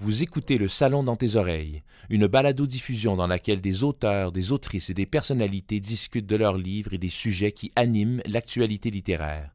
[0.00, 4.90] Vous écoutez Le Salon dans tes oreilles, une balado-diffusion dans laquelle des auteurs, des autrices
[4.90, 9.50] et des personnalités discutent de leurs livres et des sujets qui animent l'actualité littéraire.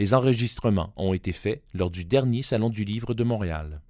[0.00, 3.80] Les enregistrements ont été faits lors du dernier Salon du Livre de Montréal.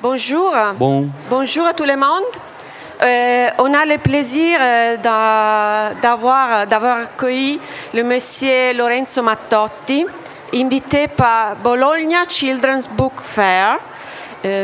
[0.00, 0.50] Bonjour.
[0.78, 1.10] Bon.
[1.28, 2.24] Bonjour à tout le monde.
[3.02, 7.60] Euh, on a le plaisir euh, d'avoir, d'avoir accueilli
[7.92, 10.06] le monsieur Lorenzo Mattotti,
[10.54, 13.95] invité par Bologna Children's Book Fair, euh,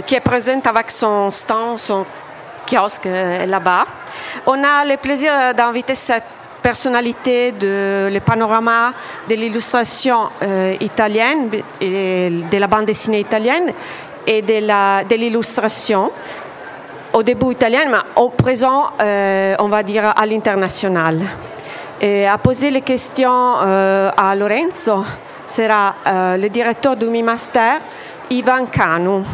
[0.07, 2.05] qui est présent avec son stand, son
[2.67, 3.09] kiosque
[3.47, 3.87] là-bas.
[4.47, 6.25] On a le plaisir d'inviter cette
[6.63, 8.93] personnalité de le panorama
[9.29, 10.31] de l'illustration
[10.81, 13.73] italienne de la bande dessinée italienne
[14.27, 16.13] et de l'illustration
[17.13, 21.21] au début italien, mais au présent, on va dire à l'international.
[22.01, 25.05] Et à poser les questions à Lorenzo
[25.47, 25.95] sera
[26.37, 27.81] le directeur du Mi Master,
[28.31, 29.25] Ivan Canu.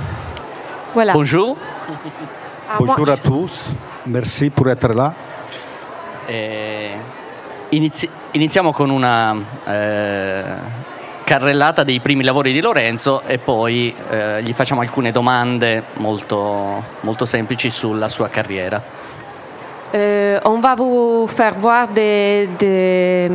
[0.93, 1.13] Voilà.
[1.13, 1.57] Bonjour.
[2.79, 3.65] Bonjour à tous,
[4.07, 5.15] merci pour être là.
[6.27, 6.91] Eh,
[7.71, 9.35] inizi- iniziamo con una
[9.67, 10.43] eh,
[11.25, 17.25] carrellata dei primi lavori di Lorenzo e poi eh, gli facciamo alcune domande molto, molto
[17.25, 18.83] semplici sulla sua carriera.
[19.95, 23.27] Euh, on va vous faire voir des, des,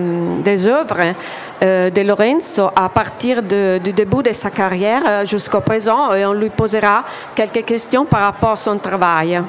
[0.44, 1.16] des œuvres
[1.64, 6.34] de Lorenzo à partir de- du début de sa carrière euh, jusqu'au présent et on
[6.34, 9.42] lui posera quelques questions par rapport à son travail.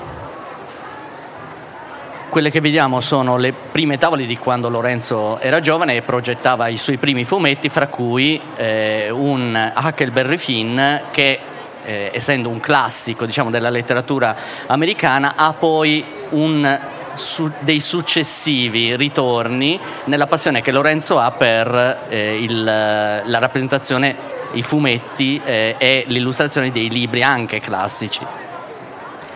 [2.30, 6.76] Quelle che vediamo sono le prime tavole di quando Lorenzo era giovane e progettava i
[6.76, 10.80] suoi primi fumetti, fra cui eh, un Huckleberry Finn
[11.12, 11.38] che,
[11.84, 14.34] eh, essendo un classico diciamo, della letteratura
[14.66, 16.80] americana, ha poi un
[17.14, 24.14] su- dei successivi ritorni nella passione che Lorenzo ha per eh, il- la rappresentazione,
[24.52, 28.20] i fumetti eh, e l'illustrazione dei libri anche classici.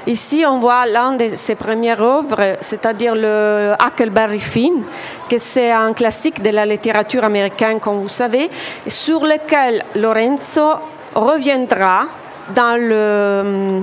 [0.05, 4.83] Ici, on voit l'un de ses premières œuvres, c'est-à-dire le Huckleberry Finn,
[5.29, 8.49] que c'est un classique de la littérature américaine, comme vous savez,
[8.87, 10.79] sur lequel Lorenzo
[11.15, 12.07] reviendra
[12.55, 13.83] dans le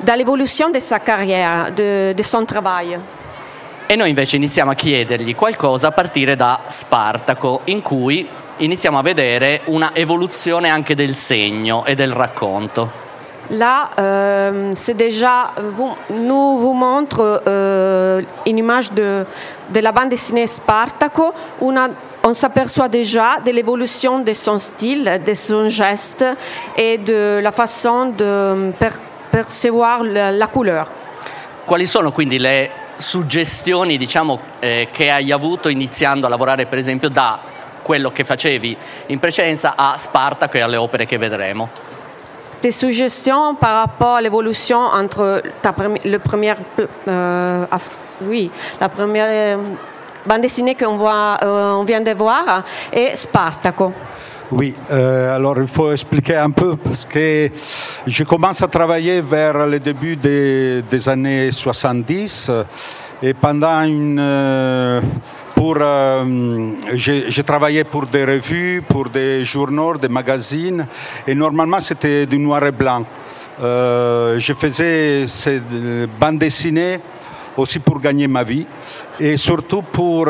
[0.00, 2.98] dans l'évolution de sa carrière, de, de son travail.
[3.88, 8.26] E noi invece iniziamo a chiedergli qualcosa a partire da Spartaco, in cui
[8.58, 13.04] iniziamo a vedere una evoluzione anche del segno e del racconto.
[13.50, 19.24] Là, euh, c'est déjà, vous- nous vous montre euh, une image de,
[19.70, 21.32] de la bande dessinée Spartaco.
[21.60, 21.90] On, a-
[22.24, 26.24] on s'aperçoit déjà de l'évolution de son style, de son geste
[26.76, 28.98] et de la façon de per-
[29.36, 30.86] percevoir la, la couleur.
[31.66, 37.10] Quali sono quindi le suggestioni diciamo, eh, che hai avuto iniziando a lavorare per esempio
[37.10, 37.38] da
[37.82, 38.74] quello che facevi
[39.08, 41.68] in precedenza a Spartaco e alle opere che vedremo?
[42.60, 46.56] Tes suggestions par rapport à l'évolution entre ta premi- le première,
[47.06, 49.58] euh, aff- oui, la première euh,
[50.24, 53.92] bande dessinée qu'on voit, euh, on vient de voir et Spartaco.
[54.52, 57.50] Oui, euh, alors il faut expliquer un peu parce que
[58.06, 62.62] je commence à travailler vers le début des, des années 70 euh,
[63.20, 64.18] et pendant une...
[64.20, 65.00] euh,
[65.52, 70.86] pour, euh, j'ai travaillé pour des revues, pour des journaux, des magazines
[71.26, 73.04] et normalement c'était du noir et blanc.
[73.58, 75.60] Je faisais ces
[76.20, 77.00] bandes dessinées
[77.56, 78.66] aussi pour gagner ma vie
[79.18, 80.28] et surtout pour,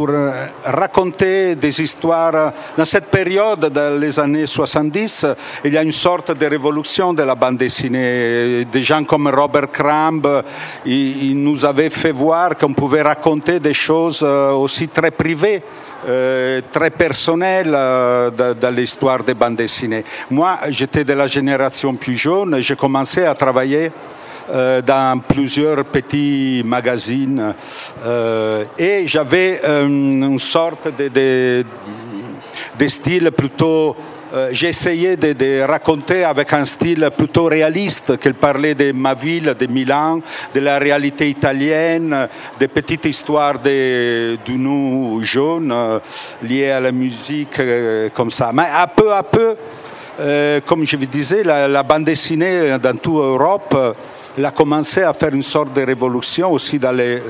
[0.00, 2.54] pour euh, raconter des histoires.
[2.74, 5.26] Dans cette période, dans les années 70,
[5.62, 8.64] il y a une sorte de révolution de la bande dessinée.
[8.64, 10.26] Des gens comme Robert Crumb,
[10.86, 15.62] il, il nous avait fait voir qu'on pouvait raconter des choses euh, aussi très privées.
[16.08, 20.04] euh, très personnelles euh, dans l'histoire des bandes dessinées.
[20.30, 23.92] Moi, j'étais de la génération plus jeune, j'ai commencé à travailler
[24.50, 27.54] euh, dans plusieurs petits magazines
[28.04, 31.64] euh, et j'avais euh, une sorte de,
[32.76, 33.94] de, style plutôt
[34.50, 39.66] essayé de, de raconter avec un style plutôt réaliste, qu'elle parlait de ma ville, de
[39.66, 40.20] Milan,
[40.52, 42.28] de la réalité italienne,
[42.58, 46.00] des petites histoires de, de nous jeunes euh,
[46.42, 47.60] liées à la musique,
[48.14, 48.50] comme ça.
[48.52, 49.54] Mais à peu à peu,
[50.66, 53.76] comme je vous disais, la, la bande dessinée dans toute Europe,
[54.36, 57.22] elle a commencé à faire une sorte de révolution aussi dans les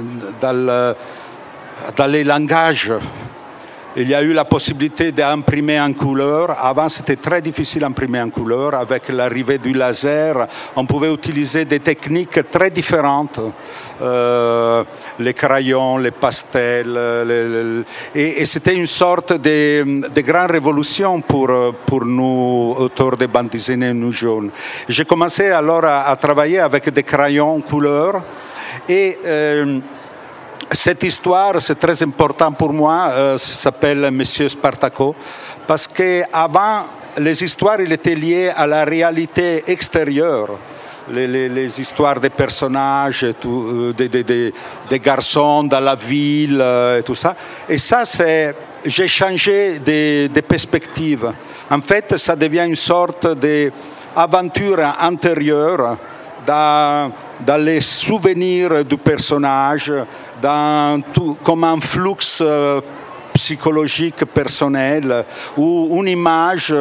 [2.24, 2.92] langages.
[4.00, 6.56] Il y a eu la possibilité d'imprimer en couleur.
[6.58, 8.74] Avant, c'était très difficile d'imprimer en couleur.
[8.74, 13.40] Avec l'arrivée du laser, on pouvait utiliser des techniques très différentes.
[14.00, 14.82] Euh,
[15.18, 17.84] les crayons, les pastels.
[18.14, 24.12] et, c'était une sorte de, de, grande révolution pour, nous, auteurs de bandes dessinées, nous
[24.12, 24.50] jeunes.
[24.88, 28.22] J'ai commencé alors à, travailler avec des crayons couleur.
[28.88, 29.80] Et euh,
[30.72, 35.14] cette histoire, c'est très important pour moi, euh, s'appelle Monsieur Spartaco,
[35.66, 36.84] parce qu'avant,
[37.18, 40.58] les histoires il étaient liées à la réalité extérieure.
[41.10, 44.52] Les, histoires des personnages, tout, euh,
[44.88, 47.34] des, garçons dans la ville euh, et tout ça.
[47.68, 51.32] Et ça, c'est, j'ai changé des, perspectives.
[51.68, 55.98] En fait, ça devient une sorte d'aventure intérieure
[56.46, 57.12] dans,
[57.58, 59.92] les souvenirs du personnage,
[60.40, 61.00] dans
[61.42, 62.80] comme un flux euh,
[63.32, 65.24] psychologique personnel
[65.56, 66.74] où une image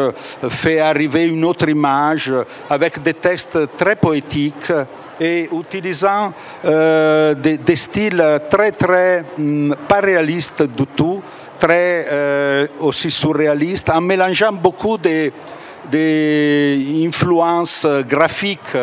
[0.49, 2.33] fait arriver une autre image
[2.69, 4.71] avec des textes très poétiques
[5.19, 6.33] et utilisant
[6.65, 11.21] euh, des, styles très très mm, pas réalistes du tout,
[11.59, 15.33] très euh, aussi surréalistes, en mélangeant beaucoup d'influences
[15.91, 18.77] de influences graphiques.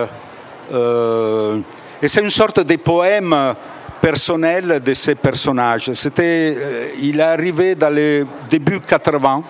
[0.70, 3.54] Et c'est une sorte de poème
[4.00, 5.92] personnel de ces personnages.
[5.94, 9.42] C'était, euh, il est arrivé dans les débuts 80,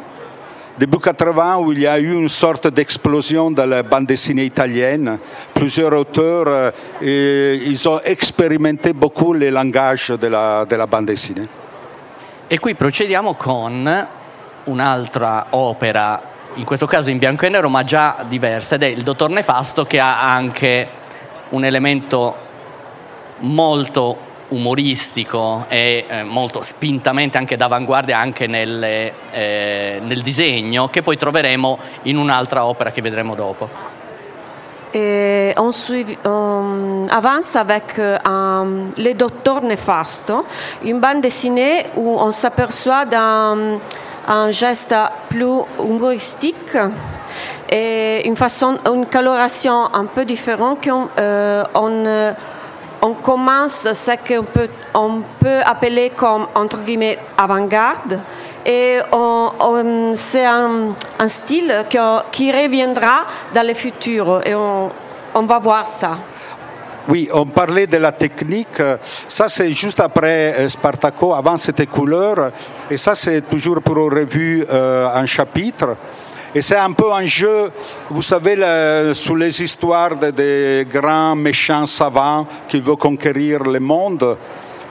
[0.78, 5.18] début 80 où il y a eu une sorte d'explosion dans la bande dessinée italienne.
[5.52, 6.70] Plusieurs auteurs, euh,
[7.02, 11.48] et ils ont expérimenté beaucoup le langage della, della bande dessinée.
[12.48, 14.06] E qui procediamo con
[14.64, 16.22] un'altra opera,
[16.54, 19.84] in questo caso in bianco e nero, ma già diversa, ed è Il Dottor Nefasto
[19.84, 21.04] che ha anche
[21.50, 22.34] un elemento
[23.38, 31.16] molto umoristico e eh, molto spintamente anche d'avanguardia anche nelle, eh, nel disegno che poi
[31.16, 33.94] troveremo in un'altra opera che vedremo dopo.
[34.92, 40.32] Et on, suit, on, avance avec um, Les Docteurs Néfastes,
[40.82, 43.80] une bande dessinée où on s'aperçoit d'un
[44.26, 44.94] un geste
[45.28, 46.76] plus humoristique
[47.70, 50.86] et une façon, une coloration un peu différente
[51.18, 52.34] euh, on,
[53.02, 58.20] on commence ce qu'on peut, on peut appeler comme, entre guillemets, avant-garde.
[58.64, 58.98] Et
[60.14, 60.94] c'est un,
[61.28, 61.84] style
[62.32, 64.40] qui reviendra dans le futur.
[64.44, 64.90] Et on,
[65.34, 66.18] on va voir ça.
[67.08, 68.82] Oui, on parlait de la technique.
[69.28, 71.32] Ça, c'est juste après euh, Spartaco.
[71.32, 72.50] Avant, c'était couleur.
[72.90, 75.96] Et ça, c'est toujours pour une revue euh, un chapitre.
[76.56, 77.70] Et c'est un peu un jeu,
[78.08, 78.56] vous savez,
[79.12, 84.38] sous les histoires des grands méchants savants qui veulent conquérir le monde,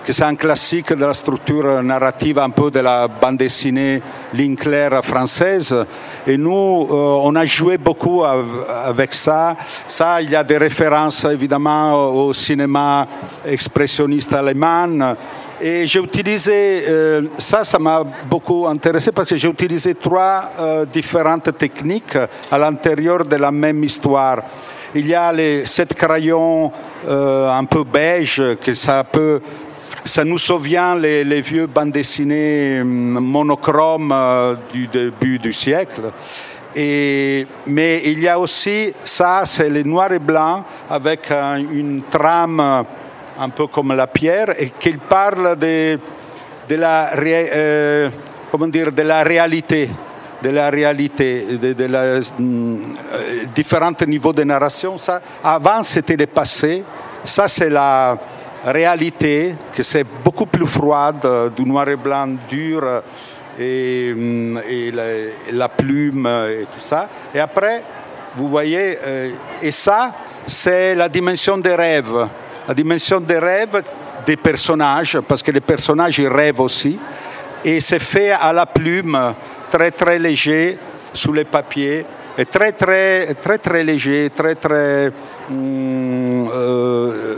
[0.05, 3.99] que c'est un classique de la structure narrative un peu de la bande dessinée
[4.35, 5.75] Linclair française.
[6.27, 6.51] Et nous,
[6.87, 9.55] euh, on a joué beaucoup avec ça.
[9.89, 13.07] Ça, il y a des références évidemment au cinéma
[13.43, 15.15] expressionniste allemand
[15.61, 20.85] et j'ai utilisé, euh, ça, ça m'a beaucoup intéressé parce que j'ai utilisé trois euh,
[20.85, 22.17] différentes techniques
[22.51, 24.43] à l'intérieur de la même histoire.
[24.93, 26.71] Il y a les sept crayons
[27.07, 29.41] euh, un peu beige, que ça peut,
[30.03, 36.11] ça nous souvient les, les vieux bandes dessinées hum, monochromes du début du siècle.
[36.75, 42.83] Et, mais il y a aussi ça, c'est le noir et blanc avec une trame
[43.39, 45.99] un peu comme la pierre, et qu'il parle de,
[46.67, 48.09] de, la, euh,
[48.51, 49.89] comment dire, de la réalité,
[50.41, 52.77] de la réalité, de, la, mm,
[53.53, 54.97] différents niveaux de narration.
[54.97, 56.83] Ça, avant, c'était le passé.
[57.23, 58.17] Ça, c'est la
[58.63, 63.01] réalité, que c'est beaucoup plus froide, du noir et blanc dur,
[63.59, 64.93] et, mm, et
[65.51, 67.09] la, plume et tout ça.
[67.33, 67.83] Et après,
[68.35, 69.31] vous voyez, euh,
[69.61, 70.13] et ça,
[70.45, 72.27] c'est la dimension des rêves
[72.67, 73.83] la dimension des rêves
[74.25, 76.97] des personnages, parce que les personnages rêvent aussi,
[77.63, 79.35] et c'est fait à la plume,
[79.69, 80.77] très très léger,
[81.13, 82.05] sous les papiers,
[82.37, 85.11] et très très très très léger, très très
[85.49, 87.37] hum, euh,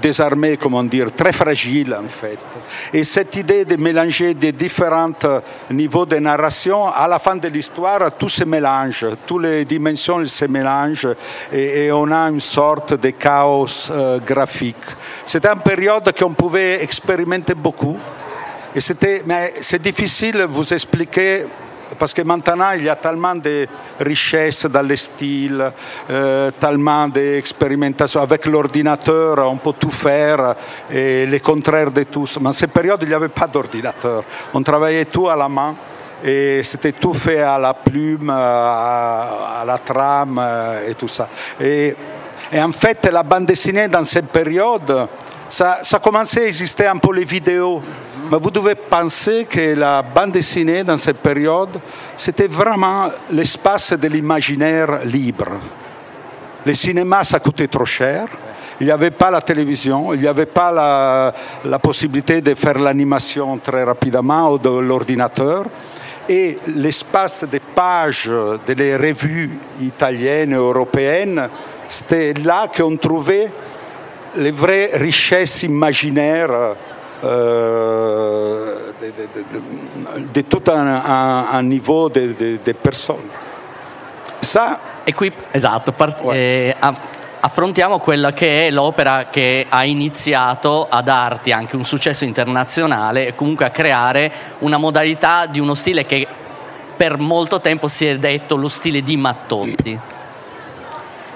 [0.00, 2.38] désarmé, comment dire, très fragile en fait.
[2.92, 5.12] Et cette idée de mélanger des différents
[5.70, 10.44] niveaux de narration, à la fin de l'histoire, tout se mélange, toutes les dimensions se
[10.46, 11.14] mélangent
[11.52, 14.76] et, on a une sorte de chaos euh, graphique.
[15.26, 17.98] C'était une période qu'on pouvait expérimenter beaucoup.
[19.26, 21.44] Mais c'est difficile de vous expliquer
[21.98, 23.66] parce que maintenant il y a tellement de
[24.00, 25.72] richesses dans les styles,
[26.10, 28.20] euh, tellement d'expérimentation.
[28.20, 30.54] Avec l'ordinateur, on peut tout faire
[30.90, 32.26] et le contraire de tout.
[32.40, 34.22] Mais en cette période, il n'y avait pas d'ordinateur.
[34.54, 35.74] On travaillait tout à la main
[36.24, 40.42] et c'était tout fait à la plume, à, la trame
[40.88, 41.28] et tout ça.
[41.60, 41.94] Et,
[42.52, 45.08] et, en fait, la bande dessinée dans cette période,
[45.48, 47.80] ça, ça commençait à exister un peu les vidéos.
[48.30, 51.80] Mais vous devez penser que la bande dessinée dans cette période,
[52.14, 55.48] c'était vraiment l'espace de l'imaginaire libre.
[56.66, 58.26] Le cinéma, ça coûtait trop cher.
[58.80, 61.32] Il n'y avait pas la télévision, il n'y avait pas
[61.64, 65.64] la, possibilité de faire l'animation très rapidement ou de l'ordinateur.
[66.28, 68.30] Et l'espace des pages
[68.66, 71.48] des revues italiennes et européennes,
[71.88, 73.50] c'était là qu'on trouvait
[74.36, 76.76] les vraies richesses imaginaires
[77.20, 79.28] de, de,
[80.30, 83.46] de, tutto un, un niveau di persone.
[84.40, 84.80] Sa...
[85.04, 86.76] E qui, esatto, part- eh,
[87.40, 93.34] affrontiamo quella che è l'opera che ha iniziato a darti anche un successo internazionale e
[93.34, 96.26] comunque a creare una modalità di uno stile che
[96.96, 99.98] per molto tempo si è detto lo stile di Mattotti.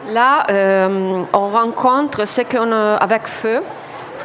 [0.08, 3.62] Là, euh, on rencontre ce qu'on avec Feu,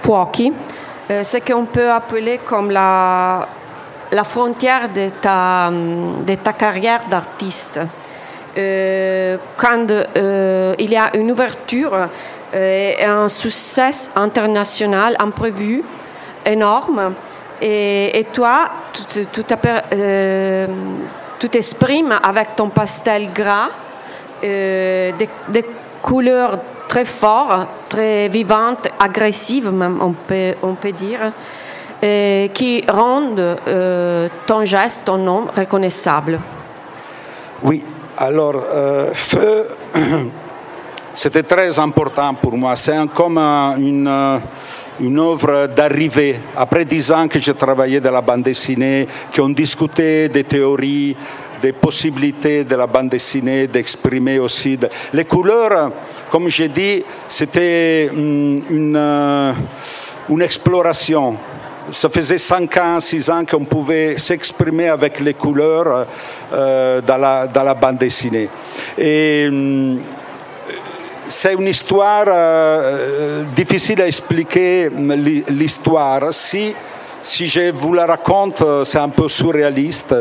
[0.02, 0.77] Fuochi, Euh,
[1.10, 3.48] ce qu'on peut appeler comme la,
[4.24, 5.72] frontière de ta,
[6.54, 7.80] carrière d'artiste.
[8.58, 12.10] Euh, quand euh, il y a une ouverture
[12.54, 15.84] et un succès international imprévu,
[16.46, 17.14] énorme,
[17.62, 19.44] et, toi, tu, tu,
[22.24, 23.70] avec ton pastel gras,
[24.42, 25.66] des
[26.02, 31.32] couleurs très fort, très vivante, agressive même, on peut, on peut dire,
[32.54, 36.40] qui rendent euh, ton geste, ton nom reconnaissable.
[37.64, 37.84] Oui,
[38.18, 39.66] alors, euh, Feu,
[41.14, 42.76] c'était très important pour moi.
[42.76, 44.42] C'est comme une,
[45.00, 46.40] une œuvre d'arrivée.
[46.56, 51.16] Après dix ans que j'ai travaillé dans la bande dessinée, qu'on discutait des théories,
[51.62, 54.78] des possibilités de la bande dessinée d'exprimer aussi.
[55.14, 55.92] Les couleurs,
[56.30, 59.54] comme j'ai dit, c'était une, euh,
[60.30, 61.38] une exploration.
[61.92, 66.06] Ça faisait 5 ans, 6 ans qu'on pouvait s'exprimer avec les couleurs
[66.52, 68.50] euh, dans, la, bande dessinée.
[68.98, 70.00] Et mm,
[71.30, 74.90] c'est une histoire euh, difficile à expliquer,
[75.50, 76.34] l'histoire.
[76.34, 76.76] Si
[77.28, 80.16] si je vous la raconte, euh, c'est un peu surréaliste,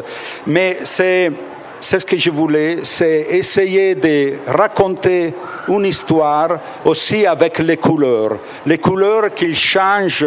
[0.46, 1.30] mais c'est
[1.78, 5.34] c'est ce que je voulais, c'est essayer de raconter
[5.68, 8.38] une histoire aussi avec les couleurs.
[8.64, 10.26] Les couleurs qui changent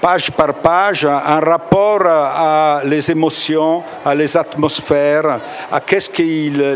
[0.00, 6.22] page par page en rapport à les émotions, à les atmosphères, à qu'est-ce que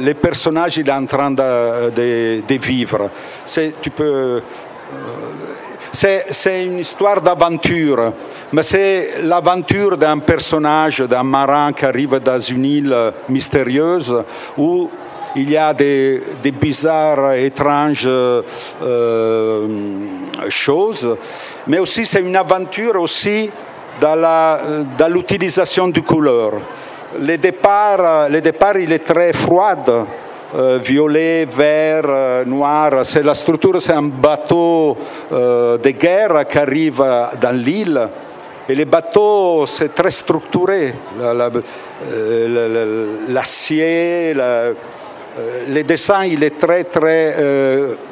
[0.00, 3.10] le personnage est en train de vivre.
[3.82, 4.40] Tu peux
[4.94, 5.53] euh,
[5.94, 8.12] c'est une histoire d'aventure,
[8.52, 14.14] mais c'est l'aventure d'un personnage, d'un marin qui arrive dans une île mystérieuse
[14.58, 14.90] où
[15.36, 19.68] il y a des, des bizarres, étranges euh,
[20.48, 21.16] choses,
[21.66, 23.50] mais aussi c'est une aventure aussi
[24.00, 26.52] dans l'utilisation du couleur.
[27.20, 29.76] Le départ, le départ, il est très froid,
[30.54, 33.04] euh, violet, vert, euh, noir.
[33.04, 34.96] C'est la structure, c'est un bateau
[35.32, 37.04] euh, de guerre qui arrive
[37.40, 38.08] dans l'île.
[38.68, 40.94] Et le bateau, c'est très structuré.
[43.28, 44.68] L'acier, la,
[45.68, 47.36] le dessin, il est très, très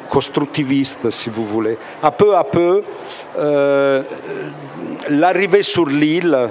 [0.09, 1.77] constructiviste, si vous voulez.
[2.03, 2.83] À peu à peu,
[5.09, 6.49] l'arrivée sur l'île,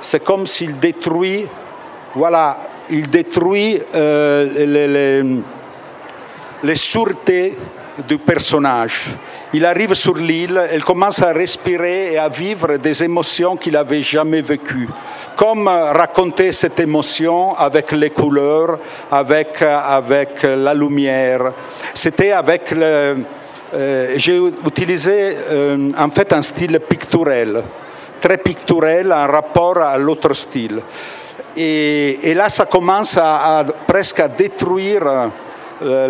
[0.00, 1.46] c'est comme s'il détruit,
[2.14, 2.56] voilà,
[2.90, 5.34] il détruit euh,
[6.62, 7.56] les, sûretés
[8.08, 9.10] du personnage.
[9.52, 14.02] Il arrive sur l'île, il commence à respirer et à vivre des émotions qu'il n'avait
[14.02, 14.88] jamais vécues.
[15.36, 18.78] Comme raconter cette émotion avec les couleurs,
[19.10, 21.52] avec, avec la lumière.
[21.94, 22.72] C'était avec.
[23.74, 27.62] Euh, J'ai utilisé euh, en fait un style picturel,
[28.20, 30.82] très picturel en rapport à l'autre style.
[31.56, 35.30] Et, là, ça commence à, presque à détruire
[35.82, 36.08] euh,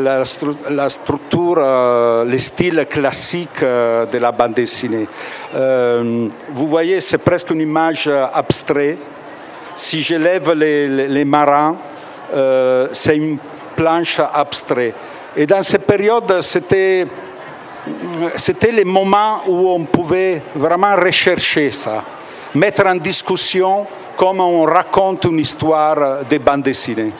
[0.70, 5.06] la, structure, euh, le style classique euh, de la bande dessinée.
[5.52, 8.98] Vous voyez, c'est presque une image abstraite.
[9.74, 11.76] Si je lève les, les, les marins,
[12.92, 13.38] c'est une
[13.74, 14.94] planche abstraite.
[15.34, 17.06] Et dans cette période, c'était
[18.36, 22.04] c'était les moments où on pouvait vraiment rechercher ça,
[22.54, 23.86] mettre en discussion
[24.22, 27.10] comme on raconte une histoire des bandes dessinées.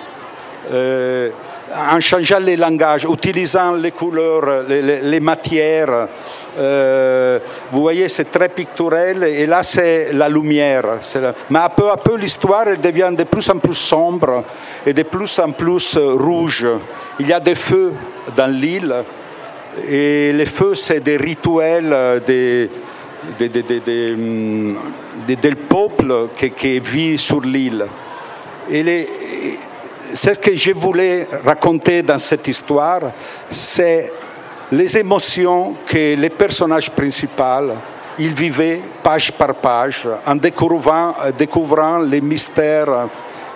[0.70, 1.30] Euh,
[1.74, 6.06] en changeant les langages, utilisant les couleurs, les, matières.
[6.56, 7.40] Euh,
[7.72, 11.00] vous voyez, c'est très picturel et là, c'est la lumière.
[11.50, 14.44] Mais à peu à peu, l'histoire devient de plus en plus sombre
[14.86, 16.68] et de plus en plus rouge.
[17.18, 17.94] Il y a des feux
[18.36, 18.94] dans l'île
[19.88, 22.70] et les feux, c'est des rituels des,
[23.40, 24.16] des,
[25.68, 27.86] peuple qui, vit sur l'île.
[30.14, 33.12] Ce que je voulais raconter dans cette histoire,
[33.50, 34.12] c'est
[34.70, 37.72] les émotions que les personnages principaux
[38.18, 43.08] ils vivaient page par page en découvrant, découvrant les mystères,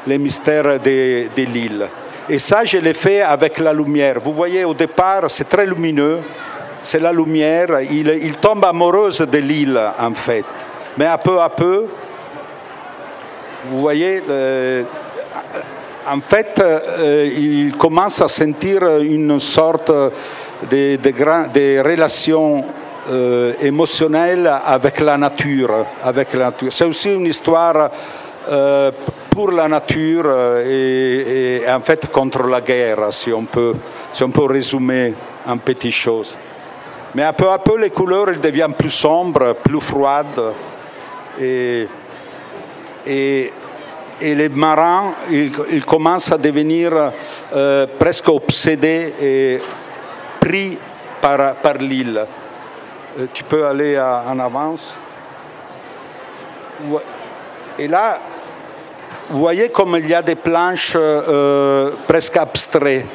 [0.07, 1.87] les mystères de, de l'île.
[2.29, 4.19] Et ça, je l'ai fait avec la lumière.
[4.21, 6.21] Vous voyez, au départ, c'est très lumineux,
[6.83, 7.81] c'est la lumière.
[7.83, 10.45] Il, il tombe amoureuse de l'île, en fait.
[10.99, 11.87] Mais à peu à peu,
[13.71, 14.23] vous voyez,
[16.09, 22.63] en fait, euh, il commence à sentir une sorte de, de, relations
[23.11, 25.87] euh, émotionnelles avec la nature.
[26.05, 26.73] Avec la nature.
[26.73, 27.91] C'est aussi une histoire
[28.49, 28.93] euh,
[29.31, 30.33] pour la nature
[30.65, 33.75] et, en fait contre la guerre, si on peut,
[34.13, 35.13] si on peut résumer
[35.47, 36.37] en petites choses.
[37.15, 40.53] Mais à peu à peu, les couleurs elles deviennent plus sombres, plus froides.
[41.41, 41.87] Et,
[43.07, 43.53] et
[44.21, 47.13] et les marins, ils, commencent à devenir
[47.55, 49.61] euh, presque obsédés et
[50.41, 50.79] pris
[51.21, 52.25] par, par l'île.
[53.19, 54.97] Euh, tu peux aller en avance.
[57.79, 58.21] Et là,
[59.29, 63.07] vous voyez comme il y a des planches euh, presque abstraites,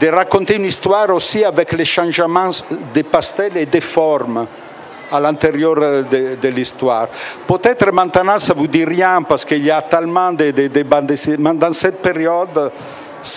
[0.00, 2.50] de raconter une histoire aussi avec les changements
[2.92, 4.46] des pastels et des formes
[5.10, 7.08] à l'intérieur de, l'histoire.
[7.46, 11.54] Peut-être maintenant ça vous dit rien parce qu'il y a tellement de, de, bandes dessinées,
[11.54, 12.72] dans cette période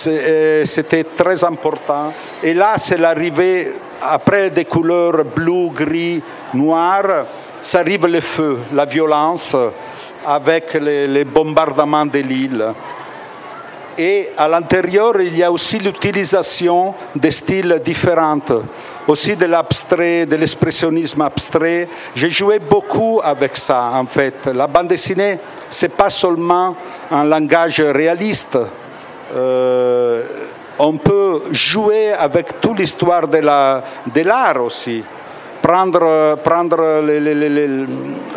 [0.06, 2.12] euh, c'était très important.
[2.42, 3.72] Et là c'est l'arrivée,
[4.02, 6.22] après des couleurs bleu, gris,
[6.54, 7.26] noir,
[7.62, 9.56] ça arrive le feu, la violence
[10.26, 12.74] avec les, les bombardements de l'île.
[13.98, 18.38] Et à l'intérieur, il y a aussi l'utilisation de styles différents,
[19.10, 21.88] aussi de l'abstrait, de l'expressionnisme abstrait.
[22.14, 24.46] J'ai joué beaucoup avec ça, en fait.
[24.46, 25.38] La bande dessinée,
[25.68, 26.76] c'est pas seulement
[27.10, 28.58] un langage réaliste.
[29.34, 30.22] Euh,
[30.78, 33.38] on peut jouer avec toute l'histoire de
[34.22, 35.02] l'art aussi
[35.60, 37.02] prendre, prendre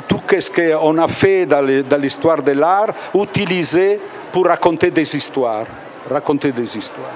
[0.08, 4.00] tout ce qu'on a fait dans l'histoire de l'art, utiliser
[4.32, 5.66] pour raconter des histoires.
[6.10, 7.12] Raconter des histoires.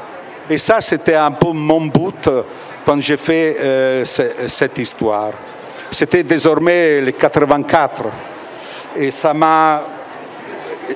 [0.50, 2.30] Et ça, c'était un peu mon but
[2.88, 5.34] quand j'ai fait euh, cette histoire.
[5.92, 8.04] C'était désormais le 84.
[8.96, 9.84] Et ça m'a.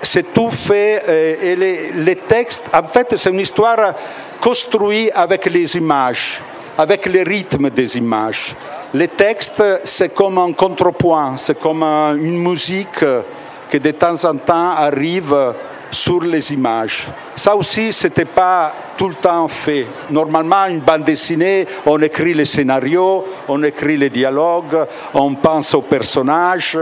[0.01, 1.03] C'est tout fait.
[1.05, 3.93] Euh, et les, les textes, en fait, c'est une histoire
[4.39, 6.41] construite avec les images,
[6.77, 8.55] avec le rythme des images.
[8.93, 13.03] Les textes, c'est comme un contrepoint, c'est comme une musique
[13.69, 15.35] qui de temps en temps arrive
[15.91, 17.07] sur les images.
[17.35, 19.85] Ça aussi, ce n'était pas tout le temps fait.
[20.09, 25.81] Normalement, une bande dessinée, on écrit les scénarios, on écrit les dialogues, on pense aux
[25.81, 26.77] personnages.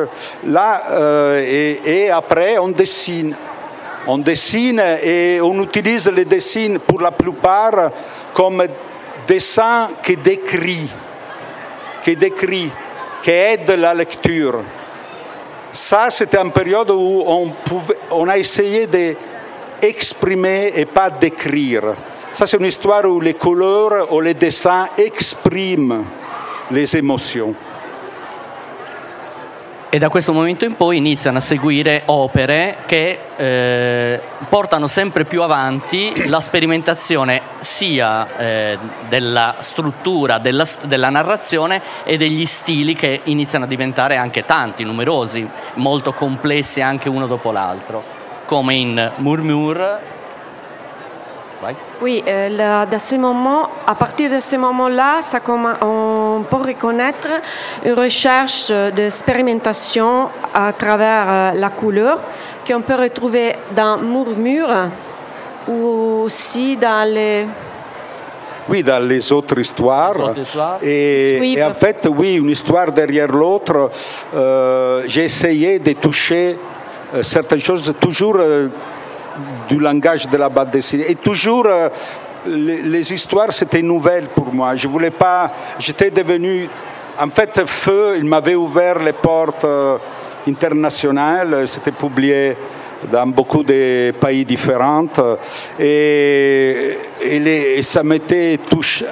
[0.45, 3.35] Là, euh, et, après, on dessine.
[4.07, 7.91] On dessine et on utilise les dessins pour la plupart
[8.33, 8.63] comme
[9.27, 10.89] dessins qui décrit,
[12.03, 12.71] qui décrit,
[13.21, 14.63] qui aide la lecture.
[15.71, 17.51] Ça, c'était une période où on,
[18.11, 21.95] on a essayé d'exprimer et pas d'écrire.
[22.31, 26.03] Ça, c'est une histoire où les couleurs ou les dessins expriment
[26.71, 27.53] les émotions.
[29.89, 35.41] E da questo momento in poi iniziano a seguire opere che eh, portano sempre più
[35.41, 43.65] avanti la sperimentazione sia eh, della struttura della, della, narrazione e degli stili che iniziano
[43.65, 48.03] a diventare anche tanti, numerosi, molto complessi anche uno dopo l'altro,
[48.45, 49.11] come in
[52.01, 55.19] Oui, euh, de ce moment, à partir de ce moment-là,
[55.81, 57.27] on peut reconnaître
[57.83, 62.19] une recherche d'expérimentation à travers euh, la couleur
[62.65, 64.89] qu'on peut retrouver dans Murmure
[65.67, 67.45] ou aussi dans les
[68.69, 70.13] oui, dans les autres histoires.
[70.83, 73.89] Et, en fait, oui, une histoire derrière l'autre.
[74.35, 76.55] Euh, j'ai essayé de toucher
[77.23, 78.37] certaines choses, toujours
[79.69, 81.05] du langage de la bande dessinée.
[81.09, 81.89] Et toujours, euh,
[82.47, 84.75] les, histoires, c'était nouvelle pour moi.
[84.75, 85.51] Je voulais pas.
[85.77, 86.67] J'étais devenu.
[87.19, 89.97] En fait, Feu, il m'avait ouvert les portes euh,
[90.47, 91.67] internationales.
[91.67, 92.55] C'était publié
[93.11, 95.07] dans beaucoup de pays différents.
[95.79, 96.97] Et,
[97.81, 98.59] ça m'était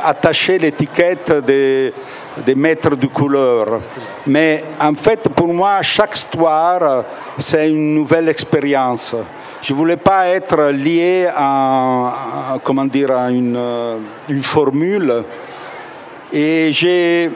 [0.04, 1.94] attaché l'étiquette des,
[2.46, 3.82] des maîtres de couleur.
[4.26, 7.04] Mais en fait, pour moi, chaque histoire,
[7.38, 9.16] c'est une nouvelle expérience.
[9.62, 13.60] Je ne voulais pas être lié à, comment dire, à une,
[14.30, 15.24] une formule.
[16.32, 17.30] Et j'ai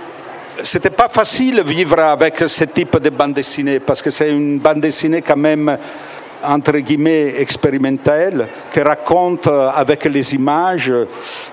[0.64, 4.82] c'était pas facile vivre avec ce type de bande dessinée parce que c'est une bande
[4.82, 5.78] dessinée quand même
[6.44, 10.92] entre guillemets expérimentale qui raconte avec les images.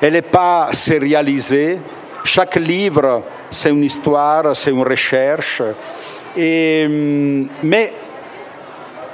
[0.01, 1.79] Elle n'est pas sérialisée.
[2.25, 5.63] Chaque livre, c'est une histoire, c'est une recherche.
[6.37, 6.87] Et,
[7.63, 7.93] mais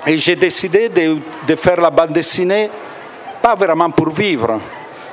[0.07, 2.71] et j'ai décidé de, faire la bande dessinée
[3.43, 4.59] pas vraiment pour vivre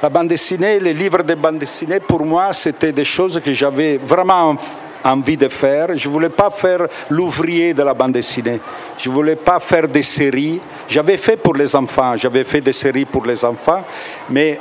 [0.02, 3.98] la bande dessinée, les livres de bande dessinée, pour moi, c'était des choses que j'avais
[3.98, 4.56] vraiment
[5.04, 5.96] envie de faire.
[5.96, 8.60] Je ne voulais pas faire l'ouvrier de la bande dessinée.
[8.98, 10.60] Je ne voulais pas faire des séries.
[10.88, 13.84] J'avais fait pour les enfants, j'avais fait des séries pour les enfants,
[14.30, 14.60] mais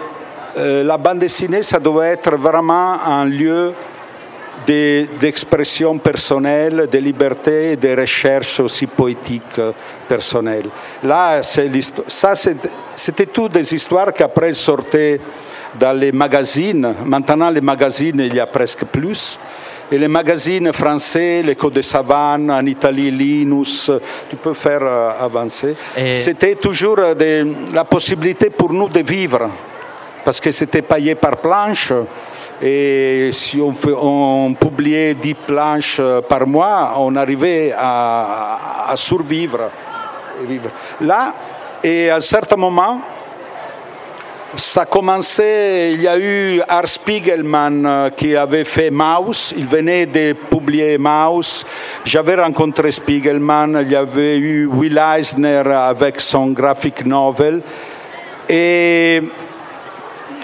[0.58, 3.72] euh, la bande dessinée, ça doit être vraiment un lieu
[5.18, 9.60] d'expression personnelle, de liberté et de recherche aussi poétique
[10.06, 10.68] personnelle.
[11.02, 12.34] Là, ça,
[12.94, 15.20] c'était toutes des histoires qui après sortaient
[15.78, 16.94] dans les magazines.
[17.04, 19.38] Maintenant, les magazines, il y a presque plus.
[19.92, 23.90] Et les magazines français, l'Écho de Savane, en Italie, Linus,
[24.28, 25.74] tu peux faire euh, avancer.
[26.14, 26.98] C'était toujours
[27.72, 29.50] la possibilité pour nous de vivre,
[30.24, 31.92] parce que c'était payé par planche.
[32.62, 39.70] Et si on, publiait 10 planches euh, par mois, on arrivait à, survivre.
[41.00, 41.34] Là,
[41.82, 43.00] et à un certain moment,
[44.56, 50.04] ça commençait, il y a eu Art Spiegelman euh, qui avait fait Maus, il venait
[50.06, 51.64] de publier Maus.
[52.04, 57.62] J'avais rencontré Spiegelman, il y avait eu Will Eisner avec son graphic novel.
[58.48, 59.22] Et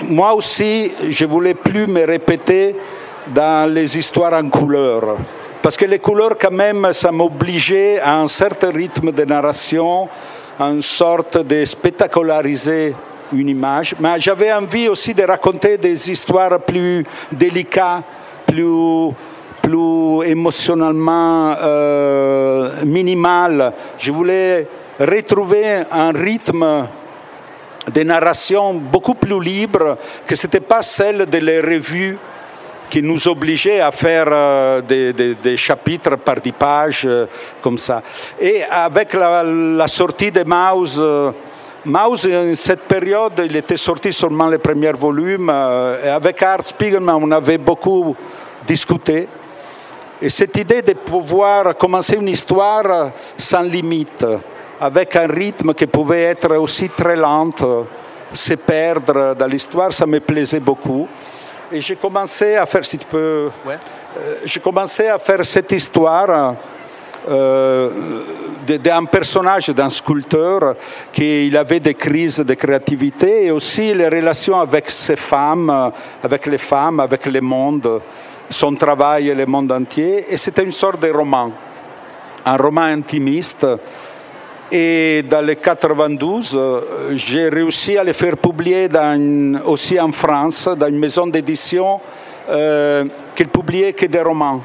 [0.02, 2.76] moi aussi, je voulais plus me répéter
[3.28, 5.16] dans les histoires en couleur.
[5.62, 10.08] Parce que les couleurs, quand même, ça m'obligeait à un certain rythme de narration,
[10.58, 12.94] à une sorte de spectaculariser
[13.32, 13.94] une image.
[13.98, 18.04] Mais j'avais envie aussi de raconter des histoires plus délicates,
[18.46, 19.12] plus,
[19.60, 23.72] plus émotionnellement euh, minimales.
[23.98, 24.68] Je voulais
[25.00, 26.86] retrouver un rythme
[27.92, 29.96] des narrations beaucoup plus libres,
[30.26, 32.18] que ce n'était pas celle des revues
[32.88, 37.26] qui nous obligeaient à faire euh, des, chapitres par dix pages euh,
[37.60, 38.02] comme ça.
[38.40, 41.32] Et avec la, sortie de Maus, euh,
[41.84, 45.50] Maus, en cette période, il était sorti seulement les premiers volumes.
[46.04, 48.16] et avec Art Spiegelman, on avait beaucoup
[48.66, 49.28] discuté.
[50.20, 54.24] Et cette idée de pouvoir commencer une histoire sans limite,
[54.80, 57.50] avec un rythme qui pouvait être aussi très lent,
[58.32, 61.08] se perdre dans l'histoire, ça me plaisait beaucoup.
[61.72, 63.78] Et j'ai commencé à faire, si tu peux, ouais.
[64.18, 66.54] euh, j'ai commencé à faire cette histoire
[67.28, 67.90] euh,
[68.66, 70.76] d'un personnage, d'un sculpteur,
[71.12, 76.58] qui avait des crises de créativité et aussi les relations avec ses femmes, avec les
[76.58, 78.00] femmes, avec le monde,
[78.48, 80.26] son travail et le monde entier.
[80.28, 81.50] Et c'était une sorte de roman,
[82.44, 83.66] un roman intimiste
[84.70, 86.80] et dans les 92, euh,
[87.14, 88.88] j'ai réussi à les faire publier
[89.64, 92.00] aussi en France, dans une maison d'édition
[92.48, 94.60] euh, qui publiait que des romans,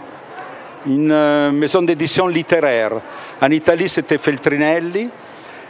[0.87, 2.93] une euh, maison d'édition littéraire.
[3.39, 5.09] En Italie, c'était Feltrinelli.